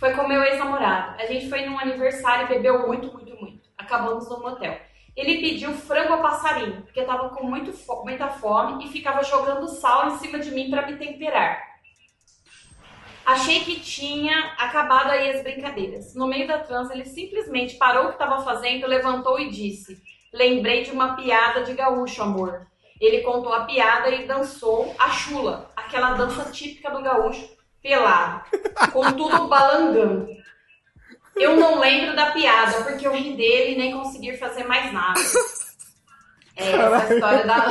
[0.01, 1.15] Foi com meu ex-namorado.
[1.23, 3.69] A gente foi num aniversário e bebeu muito, muito, muito.
[3.79, 4.77] Acabamos no motel.
[5.17, 9.69] Ele pediu frango ao passarinho, porque tava com muito fo muita fome e ficava jogando
[9.69, 11.63] sal em cima de mim para me temperar.
[13.25, 16.13] Achei que tinha acabado aí as brincadeiras.
[16.17, 20.83] No meio da transa, ele simplesmente parou o que estava fazendo, levantou e disse: Lembrei
[20.83, 22.70] de uma piada de gaúcho, amor.
[23.01, 27.49] Ele contou a piada e dançou a chula, aquela dança típica do gaúcho,
[27.83, 28.45] pelado,
[28.93, 30.29] com tudo balangando.
[31.35, 35.19] Eu não lembro da piada, porque eu ri dele e nem consegui fazer mais nada.
[36.57, 37.69] É essa história da.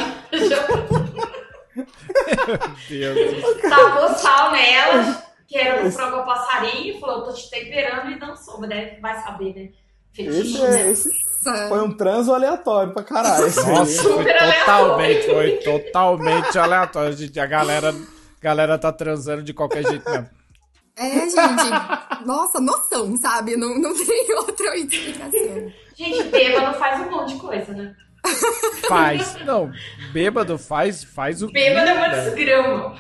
[2.90, 3.62] Meu Deus.
[3.70, 8.20] Tacou sal nela, que era do frango ao passarinho, e falou: tô te temperando e
[8.20, 8.60] dançou.
[8.60, 9.70] Mas deve, vai saber, né?
[10.12, 13.46] Fetiche, esse, é, esse foi um transo aleatório pra caralho.
[13.46, 17.16] Nossa, foi totalmente, foi totalmente aleatório.
[17.42, 17.94] A galera
[18.42, 20.30] galera tá transando de qualquer jeito mesmo.
[20.98, 22.26] É, gente.
[22.26, 23.56] Nossa, noção, sabe?
[23.56, 25.72] Não, não tem outra explicação.
[25.96, 27.96] Gente, bêbado faz um monte de coisa, né?
[28.88, 29.46] Faz.
[29.46, 29.72] Não,
[30.12, 32.96] bêbado faz, faz o Bêbado é uma desgrama.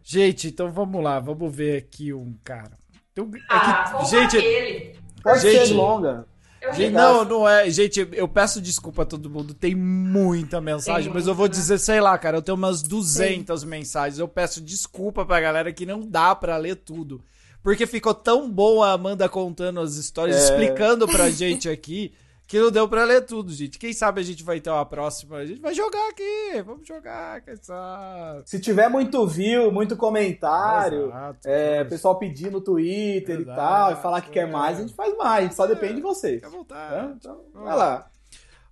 [0.00, 2.78] Gente, então vamos lá, vamos ver aqui um cara.
[3.12, 4.96] Então, é ah, gente, ele.
[5.20, 6.24] Pode gente, ser longa.
[6.72, 7.70] Gente, não, não é.
[7.70, 9.54] Gente, eu peço desculpa a todo mundo.
[9.54, 11.52] Tem muita mensagem, Tem mas muito, eu vou né?
[11.52, 13.66] dizer, sei lá, cara, eu tenho umas 200 Sim.
[13.66, 14.18] mensagens.
[14.18, 17.22] Eu peço desculpa pra galera que não dá pra ler tudo.
[17.62, 20.44] Porque ficou tão boa a Amanda contando as histórias, é...
[20.44, 22.12] explicando pra gente aqui
[22.48, 23.78] que não deu pra ler tudo, gente.
[23.78, 25.36] Quem sabe a gente vai ter uma próxima.
[25.36, 26.62] A gente vai jogar aqui.
[26.64, 28.42] Vamos jogar, quem sabe.
[28.46, 33.92] Se tiver muito view, muito comentário, Exato, é, pessoal pedir no Twitter Exato, e tal,
[33.92, 34.32] e falar que é.
[34.32, 35.54] quer mais, a gente faz mais.
[35.54, 36.36] Só é, depende de vocês.
[36.36, 36.94] Fica à vontade.
[36.94, 37.12] É?
[37.14, 38.10] Então, vai lá.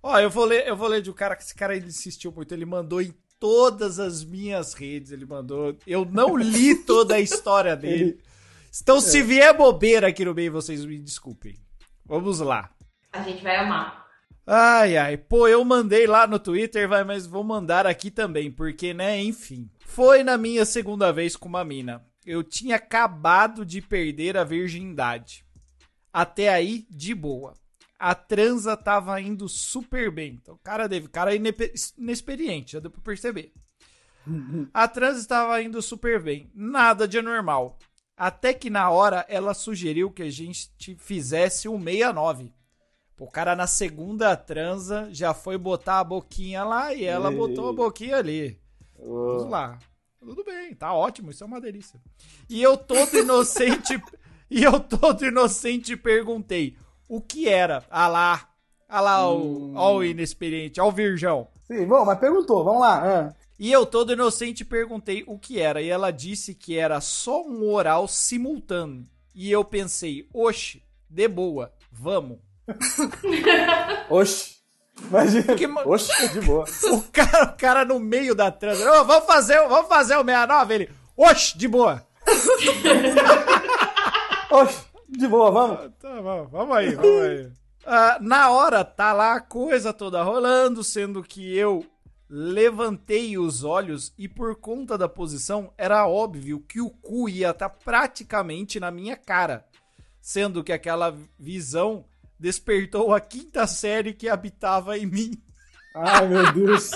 [0.01, 2.31] Ó, eu vou ler, eu vou ler de um cara que esse cara ele insistiu
[2.31, 2.51] muito.
[2.51, 5.11] Ele mandou em todas as minhas redes.
[5.11, 5.75] Ele mandou.
[5.85, 8.19] Eu não li toda a história dele.
[8.81, 9.23] Então, se é.
[9.23, 11.55] vier bobeira aqui no meio, vocês me desculpem.
[12.03, 12.71] Vamos lá.
[13.17, 14.05] A gente vai amar.
[14.45, 15.17] Ai, ai.
[15.17, 19.69] Pô, eu mandei lá no Twitter, vai, mas vou mandar aqui também, porque, né, enfim.
[19.79, 22.05] Foi na minha segunda vez com uma mina.
[22.25, 25.43] Eu tinha acabado de perder a virgindade.
[26.13, 27.53] Até aí, de boa.
[27.97, 30.39] A transa tava indo super bem.
[30.41, 33.51] Então, cara, deve, cara inexperiente, já deu pra perceber.
[34.73, 36.51] A transa estava indo super bem.
[36.53, 37.79] Nada de anormal.
[38.15, 42.51] Até que na hora ela sugeriu que a gente fizesse um 69.
[43.19, 47.73] O cara na segunda transa já foi botar a boquinha lá e ela botou a
[47.73, 48.59] boquinha ali.
[48.95, 49.79] Vamos lá.
[50.19, 51.99] Tudo bem, tá ótimo, isso é uma delícia.
[52.49, 53.99] E eu todo inocente,
[54.49, 57.83] e eu todo inocente perguntei, o que era?
[57.89, 58.49] Ah lá,
[58.87, 59.73] ah lá hum.
[59.75, 61.47] o, o inexperiente, ó o virgão.
[61.63, 63.01] Sim, bom, mas perguntou, vamos lá.
[63.03, 63.35] Ah.
[63.59, 67.67] E eu todo inocente perguntei o que era, e ela disse que era só um
[67.71, 69.07] oral simultâneo.
[69.33, 72.46] E eu pensei, oxe, de boa, vamos.
[74.09, 74.57] Oxi.
[75.01, 75.43] Imagina.
[75.43, 76.65] Porque, Oxe, de boa.
[76.91, 78.79] O cara, o cara no meio da trans.
[78.81, 80.89] Oh, vamos fazer, vamos fazer o 69, ele.
[81.15, 82.05] Oxe, de boa.
[84.51, 85.79] Oxe, de boa, vamos.
[85.79, 87.45] Ah, tá, vamos, vamos aí, vamos aí.
[87.45, 91.85] Uh, na hora, tá lá a coisa toda rolando, sendo que eu
[92.29, 97.69] levantei os olhos e por conta da posição era óbvio que o cu ia estar
[97.69, 99.65] tá praticamente na minha cara,
[100.19, 102.03] sendo que aquela visão
[102.39, 105.41] despertou a quinta série que habitava em mim.
[105.95, 106.91] Ai, meu Deus.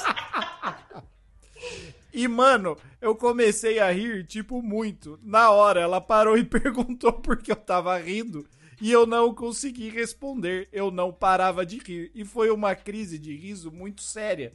[2.13, 5.19] e, mano, eu comecei a rir, tipo, muito.
[5.23, 8.47] Na hora, ela parou e perguntou por que eu tava rindo.
[8.79, 10.69] E eu não consegui responder.
[10.71, 12.11] Eu não parava de rir.
[12.13, 14.53] E foi uma crise de riso muito séria.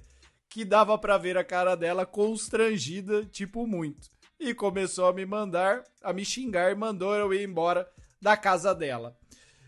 [0.49, 4.09] Que dava para ver a cara dela constrangida, tipo, muito.
[4.39, 7.89] E começou a me mandar, a me xingar e mandou eu ir embora
[8.20, 9.16] da casa dela.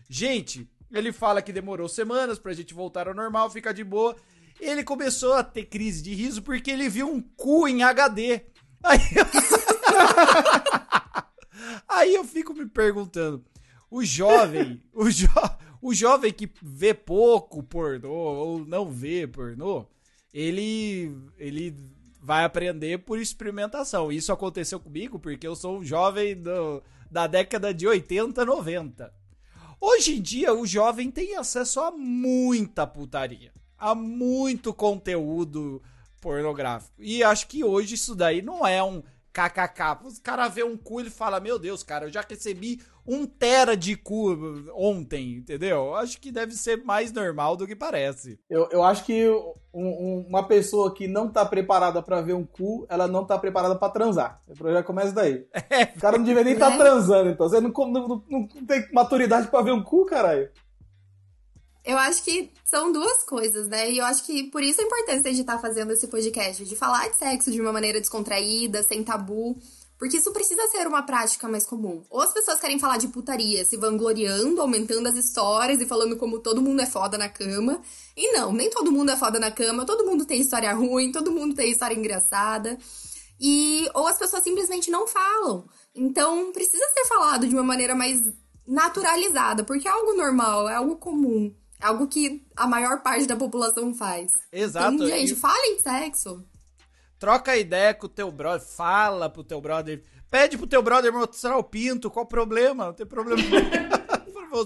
[0.09, 4.15] Gente, ele fala que demorou semanas pra gente voltar ao normal, ficar de boa.
[4.59, 8.41] Ele começou a ter crise de riso porque ele viu um cu em HD.
[8.83, 9.25] Aí eu...
[11.87, 13.43] Aí eu fico me perguntando,
[13.89, 15.27] o jovem, o, jo...
[15.81, 19.85] o jovem que vê pouco pornô ou não vê pornô,
[20.33, 21.75] ele ele
[22.21, 24.11] vai aprender por experimentação.
[24.11, 29.18] Isso aconteceu comigo porque eu sou um jovem do, da década de 80, 90.
[29.81, 35.81] Hoje em dia, o jovem tem acesso a muita putaria, a muito conteúdo
[36.19, 36.93] pornográfico.
[36.99, 39.01] E acho que hoje isso daí não é um
[39.47, 40.05] kkk.
[40.05, 43.75] O cara vê um cu e fala: Meu Deus, cara, eu já recebi um tera
[43.75, 44.37] de cu
[44.75, 45.95] ontem, entendeu?
[45.95, 48.39] Acho que deve ser mais normal do que parece.
[48.49, 49.27] Eu, eu acho que
[49.73, 53.37] um, um, uma pessoa que não tá preparada para ver um cu, ela não tá
[53.37, 54.41] preparada para transar.
[54.47, 55.45] O já começa daí.
[55.69, 55.83] É.
[55.83, 57.47] O cara não devia nem estar tá transando, então.
[57.47, 60.49] Você não, não, não, não tem maturidade para ver um cu, caralho.
[61.89, 63.89] Eu acho que são duas coisas, né?
[63.89, 66.75] E eu acho que por isso a importância de estar tá fazendo esse podcast, de
[66.75, 69.57] falar de sexo de uma maneira descontraída, sem tabu.
[69.97, 72.03] Porque isso precisa ser uma prática mais comum.
[72.11, 76.37] Ou as pessoas querem falar de putaria, se vangloriando, aumentando as histórias e falando como
[76.37, 77.81] todo mundo é foda na cama.
[78.15, 81.31] E não, nem todo mundo é foda na cama, todo mundo tem história ruim, todo
[81.31, 82.77] mundo tem história engraçada.
[83.41, 85.67] E ou as pessoas simplesmente não falam.
[85.95, 88.21] Então, precisa ser falado de uma maneira mais
[88.67, 91.51] naturalizada, porque é algo normal, é algo comum.
[91.81, 94.33] Algo que a maior parte da população faz.
[94.51, 94.95] Exato.
[94.95, 95.35] Então, gente, e...
[95.35, 96.43] falem de sexo.
[97.17, 101.57] Troca ideia com o teu brother, fala pro teu brother, pede pro teu brother mostrar
[101.57, 102.87] o pinto, qual o problema?
[102.87, 103.41] Não tem problema.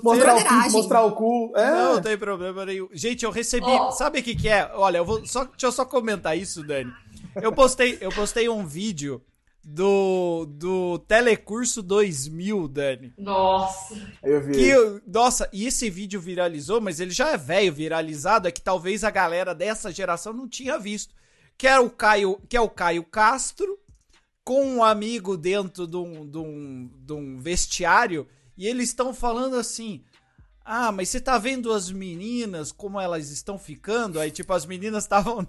[0.04, 1.52] mostrar, o pinto, mostrar o cu.
[1.56, 1.72] É.
[1.72, 2.90] Não, não tem problema nenhum.
[2.94, 3.66] Gente, eu recebi.
[3.66, 3.92] Oh.
[3.92, 4.70] Sabe o que, que é?
[4.76, 6.94] Olha, eu vou só, deixa eu só comentar isso, Dani.
[7.36, 9.22] Eu postei, eu postei um vídeo
[9.64, 13.14] do, do Telecurso 2000, Dani.
[13.18, 13.96] Nossa.
[14.22, 14.54] Eu vi.
[14.54, 19.04] Que, nossa, e esse vídeo viralizou, mas ele já é velho viralizado, é que talvez
[19.04, 21.14] a galera dessa geração não tinha visto
[21.58, 23.80] que é o Caio, que é o Caio Castro,
[24.44, 29.56] com um amigo dentro de um, de um, de um vestiário, e eles estão falando
[29.56, 30.04] assim.
[30.66, 34.18] Ah, mas você tá vendo as meninas, como elas estão ficando?
[34.18, 35.46] Aí, tipo, as meninas estavam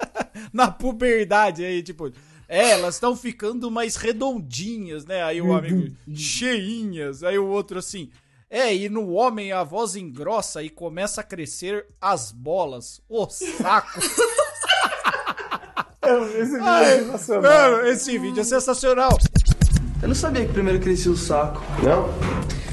[0.52, 2.10] na puberdade, aí, tipo,
[2.48, 5.22] é, elas estão ficando mais redondinhas, né?
[5.22, 7.22] Aí o amigo, cheinhas.
[7.22, 8.10] Aí o outro assim,
[8.50, 13.00] é, e no homem a voz engrossa e começa a crescer as bolas.
[13.08, 14.00] O saco!
[16.04, 17.42] Esse vídeo Ai, é sensacional.
[17.42, 19.18] Mano, esse vídeo é sensacional.
[20.02, 21.62] Eu não sabia que primeiro crescia o saco.
[21.82, 22.10] Não?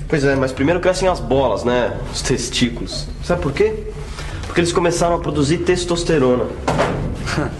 [0.10, 1.98] Pois é, mas primeiro crescem as bolas, né?
[2.12, 3.08] Os testículos.
[3.24, 3.88] Sabe por quê?
[4.46, 6.46] Porque eles começaram a produzir testosterona.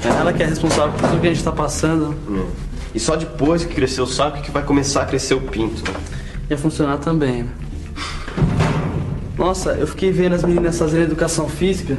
[0.04, 2.16] É ela que é responsável por tudo que a gente tá passando.
[2.30, 2.72] É.
[2.94, 5.84] E só depois que crescer o saco que vai começar a crescer o pinto.
[6.50, 7.50] Ia funcionar também, né?
[9.38, 11.98] Nossa, eu fiquei vendo as meninas fazendo educação física.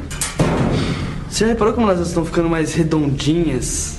[1.28, 3.98] Você já reparou como elas estão ficando mais redondinhas?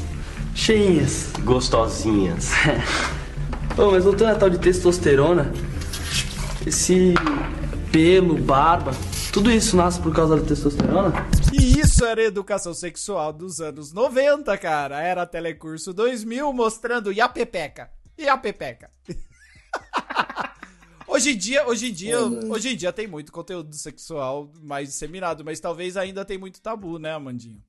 [0.53, 1.29] Cheinhas.
[1.43, 2.51] Gostosinhas.
[3.75, 5.51] oh, mas voltando a tal de testosterona,
[6.65, 7.15] esse
[7.91, 8.91] pelo, barba,
[9.33, 11.11] tudo isso nasce por causa da testosterona?
[11.51, 15.01] E isso era educação sexual dos anos 90, cara.
[15.01, 17.89] Era Telecurso 2000 mostrando e a pepeca.
[18.15, 18.91] E a pepeca.
[21.07, 22.19] Hoje em dia, hoje em dia,
[22.49, 26.97] hoje em dia tem muito conteúdo sexual mais disseminado, mas talvez ainda tem muito tabu,
[26.97, 27.61] né, Amandinho?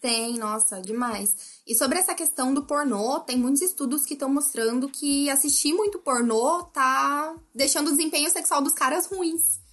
[0.00, 1.60] Tem, nossa, demais.
[1.66, 5.98] E sobre essa questão do pornô, tem muitos estudos que estão mostrando que assistir muito
[5.98, 9.63] pornô tá deixando o desempenho sexual dos caras ruins.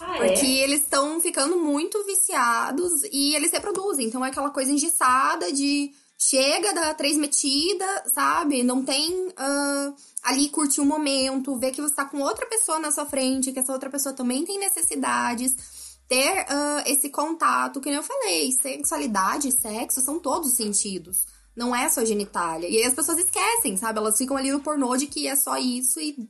[0.00, 0.28] Ah, é?
[0.28, 0.64] porque é?
[0.64, 4.06] eles estão ficando muito viciados e eles reproduzem.
[4.06, 8.62] Então é aquela coisa engessada de chega, dá três metidas, sabe?
[8.62, 12.90] Não tem uh, ali curtir um momento, ver que você tá com outra pessoa na
[12.90, 15.54] sua frente, que essa outra pessoa também tem necessidades.
[16.08, 21.26] ter uh, esse contato, que nem eu falei, sexualidade, sexo são todos sentidos.
[21.56, 22.68] Não é só genitália.
[22.68, 23.98] E aí as pessoas esquecem, sabe?
[23.98, 26.28] Elas ficam ali no pornô de que é só isso e,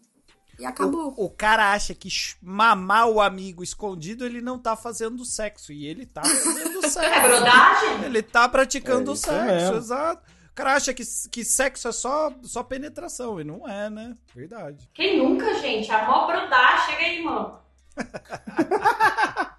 [0.58, 1.14] e acabou.
[1.16, 2.08] O, o cara acha que
[2.40, 5.72] mamar o amigo escondido, ele não tá fazendo sexo.
[5.72, 7.00] E ele tá fazendo sexo.
[7.00, 8.04] É brodagem?
[8.04, 9.76] Ele tá praticando é sexo, mesmo.
[9.76, 10.22] exato.
[10.50, 14.14] O cara acha que, que sexo é só, só penetração, e não é, né?
[14.34, 14.88] Verdade.
[14.94, 15.92] Quem nunca, gente?
[15.92, 17.58] A mó brodar, chega aí, mano.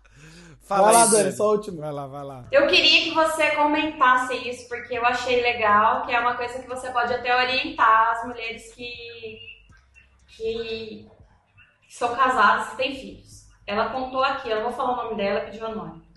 [0.68, 1.80] Fala vai lá, Dani, só o último.
[1.80, 2.46] Vai lá, vai lá.
[2.52, 6.68] Eu queria que você comentasse isso, porque eu achei legal, que é uma coisa que
[6.68, 9.40] você pode até orientar as mulheres que,
[10.38, 11.10] que
[11.90, 13.48] são casadas e têm filhos.
[13.66, 16.08] Ela contou aqui, eu não vou falar o nome dela, pediu o nome.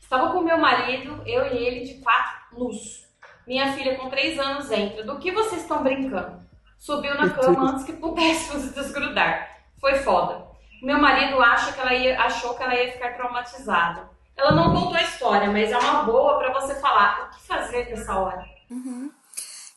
[0.00, 3.08] Estava com meu marido, eu e ele, de quatro luz.
[3.46, 5.04] Minha filha com três anos entra.
[5.04, 6.40] Do que vocês estão brincando?
[6.78, 9.62] Subiu na cama antes que pudesse nos desgrudar.
[9.80, 10.46] Foi foda.
[10.82, 14.10] Meu marido acha que ela ia, achou que ela ia ficar traumatizada.
[14.36, 17.90] Ela não contou a história, mas é uma boa para você falar o que fazer
[17.90, 18.44] nessa hora.
[18.70, 19.12] Uhum.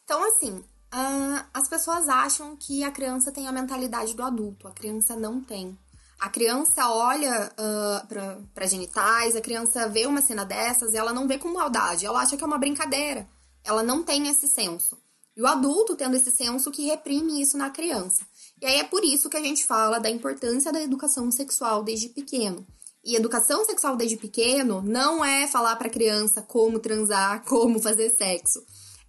[0.04, 0.64] Então, assim,
[0.94, 4.68] uh, as pessoas acham que a criança tem a mentalidade do adulto.
[4.68, 5.78] A criança não tem.
[6.20, 11.28] A criança olha uh, para genitais, a criança vê uma cena dessas e ela não
[11.28, 12.06] vê com maldade.
[12.06, 13.28] Ela acha que é uma brincadeira.
[13.64, 14.98] Ela não tem esse senso.
[15.36, 18.26] E o adulto tendo esse senso que reprime isso na criança.
[18.62, 22.08] E aí é por isso que a gente fala da importância da educação sexual desde
[22.10, 22.66] pequeno.
[23.04, 28.64] E educação sexual desde pequeno não é falar para criança como transar, como fazer sexo.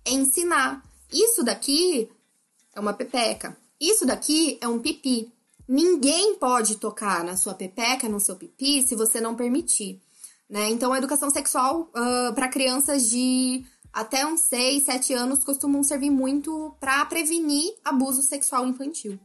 [0.05, 0.83] É ensinar.
[1.15, 2.11] Isso daqui
[2.75, 3.57] é uma pepeca.
[3.81, 5.33] Isso daqui é um pipi.
[5.69, 10.03] Ninguém pode tocar na sua pepeca, no seu pipi, se você não permitir.
[10.51, 10.71] Né?
[10.71, 16.11] Então, a educação sexual uh, para crianças de até uns 6, 7 anos costumam servir
[16.11, 19.19] muito para prevenir abuso sexual infantil.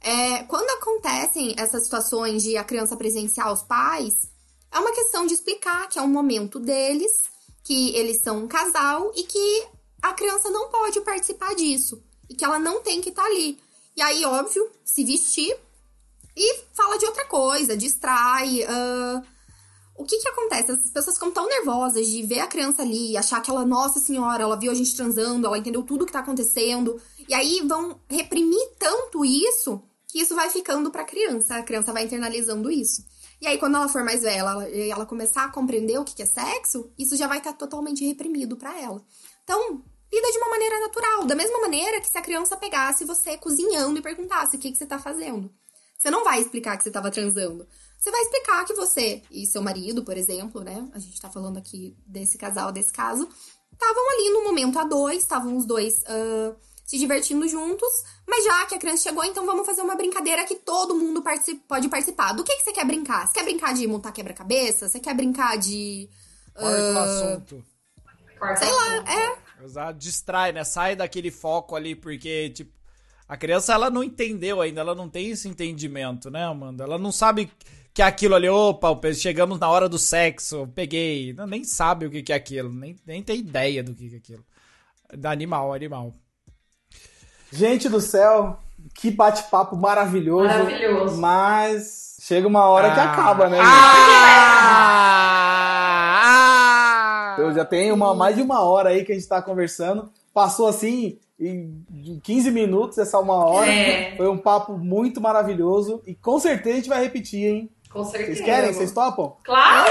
[0.00, 4.30] É, quando acontecem essas situações de a criança presenciar os pais,
[4.72, 7.24] é uma questão de explicar que é um momento deles,
[7.62, 9.66] que eles são um casal e que
[10.02, 13.58] a criança não pode participar disso e que ela não tem que estar tá ali.
[13.96, 15.56] E aí, óbvio, se vestir
[16.36, 18.62] e fala de outra coisa, distrai.
[18.62, 19.22] Uh,
[19.96, 20.70] o que que acontece?
[20.70, 24.44] As pessoas ficam tão nervosas de ver a criança ali, achar que ela, nossa senhora,
[24.44, 27.00] ela viu a gente transando, ela entendeu tudo que tá acontecendo.
[27.28, 31.56] E aí vão reprimir tanto isso que isso vai ficando pra criança.
[31.56, 33.04] A criança vai internalizando isso.
[33.40, 36.26] E aí, quando ela for mais velha, ela, ela começar a compreender o que é
[36.26, 39.02] sexo, isso já vai estar tá totalmente reprimido para ela.
[39.48, 41.24] Então, lida de uma maneira natural.
[41.24, 44.76] Da mesma maneira que se a criança pegasse você cozinhando e perguntasse o que, que
[44.76, 45.50] você tá fazendo.
[45.96, 47.66] Você não vai explicar que você estava transando.
[47.98, 50.86] Você vai explicar que você e seu marido, por exemplo, né?
[50.92, 53.26] A gente tá falando aqui desse casal, desse caso,
[53.72, 56.54] estavam ali no momento a dois, estavam os dois uh,
[56.84, 57.88] se divertindo juntos,
[58.28, 61.22] mas já que a criança chegou, então vamos fazer uma brincadeira que todo mundo
[61.66, 62.32] pode participar.
[62.32, 63.26] Do que, que você quer brincar?
[63.26, 64.88] Você quer brincar de montar quebra-cabeça?
[64.88, 66.08] Você quer brincar de.
[66.54, 66.94] Uh...
[66.94, 67.77] o assunto.
[68.56, 69.64] Sei lá, é.
[69.64, 70.64] Exato, distrai, né?
[70.64, 72.72] Sai daquele foco ali, porque, tipo,
[73.28, 76.84] a criança ela não entendeu ainda, ela não tem esse entendimento, né, Amanda?
[76.84, 77.50] Ela não sabe
[77.92, 81.32] que aquilo ali, opa, chegamos na hora do sexo, peguei.
[81.32, 84.44] Não, nem sabe o que é aquilo, nem, nem tem ideia do que é aquilo.
[85.16, 86.14] Da animal, animal.
[87.50, 88.58] Gente do céu,
[88.94, 90.48] que bate-papo maravilhoso.
[90.48, 91.18] Maravilhoso.
[91.18, 92.94] Mas chega uma hora ah.
[92.94, 93.58] que acaba, né?
[93.60, 95.77] Ah.
[97.40, 100.10] Eu já tenho uma, mais de uma hora aí que a gente tá conversando.
[100.32, 103.70] Passou assim em 15 minutos, essa uma hora.
[103.70, 104.16] É.
[104.16, 106.02] Foi um papo muito maravilhoso.
[106.06, 107.70] E com certeza a gente vai repetir, hein?
[107.90, 108.34] Com certeza.
[108.34, 108.72] Vocês querem?
[108.72, 109.36] Vocês topam?
[109.44, 109.90] Claro!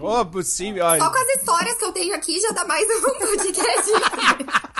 [0.00, 0.84] Oh, possível.
[0.98, 3.90] Só com as histórias que eu tenho aqui já dá mais um podcast.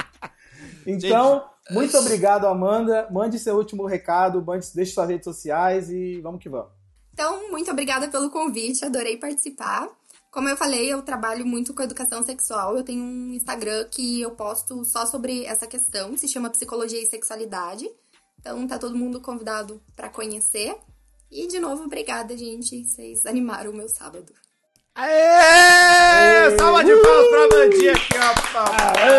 [0.86, 3.08] então, muito obrigado, Amanda.
[3.10, 6.68] Mande seu último recado, mande, deixe suas redes sociais e vamos que vamos.
[7.12, 9.88] Então, muito obrigada pelo convite, adorei participar.
[10.34, 12.76] Como eu falei, eu trabalho muito com educação sexual.
[12.76, 17.06] Eu tenho um Instagram que eu posto só sobre essa questão, se chama Psicologia e
[17.06, 17.88] Sexualidade.
[18.40, 20.76] Então, tá todo mundo convidado para conhecer.
[21.30, 22.84] E de novo, obrigada, gente.
[22.84, 24.32] Vocês animaram o meu sábado.
[24.96, 25.10] Aê!
[25.10, 26.56] Aê!
[26.56, 28.32] Salva de palmas pra Mandinha aqui, ó.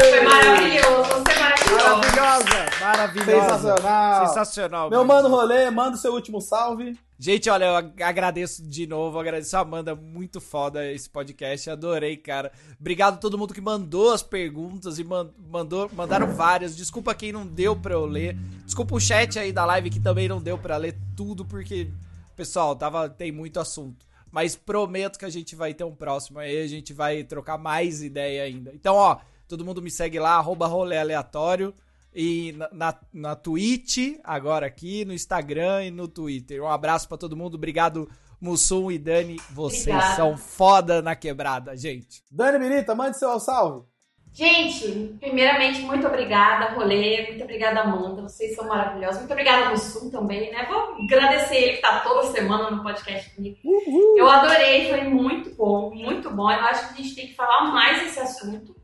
[0.10, 1.76] Foi maravilhoso, você é maravilhosa.
[1.76, 3.42] Maravilhosa, maravilhosa.
[3.42, 4.28] Sensacional.
[4.28, 4.90] Sensacional.
[4.90, 6.98] Meu mano rolê, manda o seu último salve.
[7.20, 12.54] Gente, olha, eu agradeço de novo, agradeço a Amanda, muito foda esse podcast, adorei, cara.
[12.80, 16.74] Obrigado a todo mundo que mandou as perguntas e mandou, mandaram várias.
[16.74, 18.38] Desculpa quem não deu pra eu ler.
[18.64, 21.90] Desculpa o chat aí da live que também não deu pra ler tudo, porque,
[22.34, 24.06] pessoal, tava, tem muito assunto.
[24.36, 28.04] Mas prometo que a gente vai ter um próximo aí, a gente vai trocar mais
[28.04, 28.70] ideia ainda.
[28.74, 29.18] Então, ó,
[29.48, 31.74] todo mundo me segue lá, arroba rolê aleatório.
[32.14, 36.62] E na, na, na Twitch, agora aqui, no Instagram e no Twitter.
[36.62, 37.56] Um abraço para todo mundo.
[37.56, 38.10] Obrigado,
[38.42, 40.16] Mussum e Dani, vocês Obrigada.
[40.18, 42.22] são foda na quebrada, gente.
[42.30, 43.88] Dani Birita, mande seu salve.
[44.36, 47.26] Gente, primeiramente, muito obrigada, Rolê.
[47.28, 48.22] Muito obrigada, Amanda.
[48.22, 49.20] Vocês são maravilhosos.
[49.20, 50.66] Muito obrigada, Mussum, também, né?
[50.66, 53.58] Vou agradecer ele que tá toda semana no podcast comigo.
[53.64, 54.18] Uhul.
[54.18, 56.52] Eu adorei, foi muito bom, muito bom.
[56.52, 58.76] Eu acho que a gente tem que falar mais desse assunto,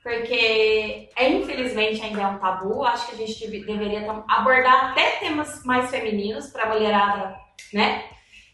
[0.00, 2.84] porque é, infelizmente ainda é um tabu.
[2.84, 7.36] Acho que a gente deveria abordar até temas mais femininos para a mulherada,
[7.72, 8.04] né?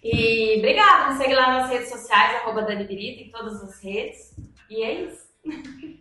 [0.02, 4.34] E obrigada, me segue lá nas redes sociais, arroba Dani Birita, em todas as redes.
[4.70, 5.28] E é isso.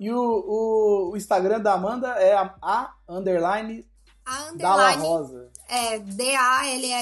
[0.00, 3.86] E o, o, o, Instagram da Amanda é a, a underline
[4.24, 5.52] a underline Dalla Rosa.
[5.68, 7.00] É D-A-L-L-A-R-O-S-A.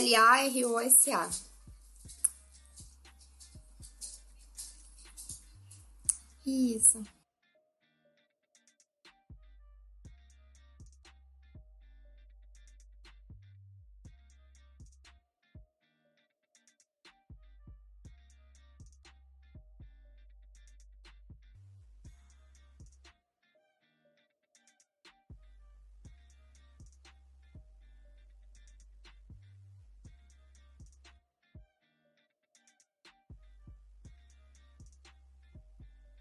[6.45, 7.01] Isso.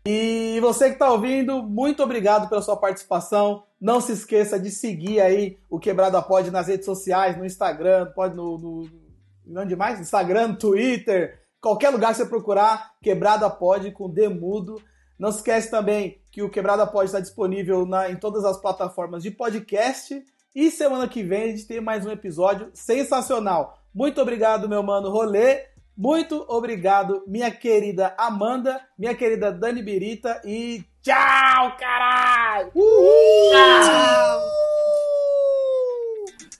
[0.09, 3.65] E você que está ouvindo, muito obrigado pela sua participação.
[3.77, 8.33] Não se esqueça de seguir aí o Quebrada Pod nas redes sociais, no Instagram, pode
[8.33, 9.99] no, no, onde mais?
[9.99, 14.81] Instagram, Twitter, qualquer lugar que você procurar, Quebrada Pod com Demudo.
[15.19, 19.21] Não se esquece também que o Quebrada Pod está disponível na, em todas as plataformas
[19.21, 20.23] de podcast.
[20.55, 23.77] E semana que vem a gente tem mais um episódio sensacional.
[23.93, 25.65] Muito obrigado, meu mano Rolê.
[25.97, 32.71] Muito obrigado, minha querida Amanda, minha querida Dani Birita e tchau, caralho!
[32.75, 33.51] Uhul!
[33.51, 34.41] Tchau!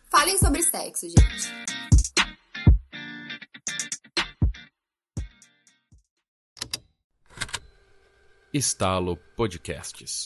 [0.09, 1.53] Falem sobre sexo, gente.
[8.51, 10.25] Estalo Podcasts.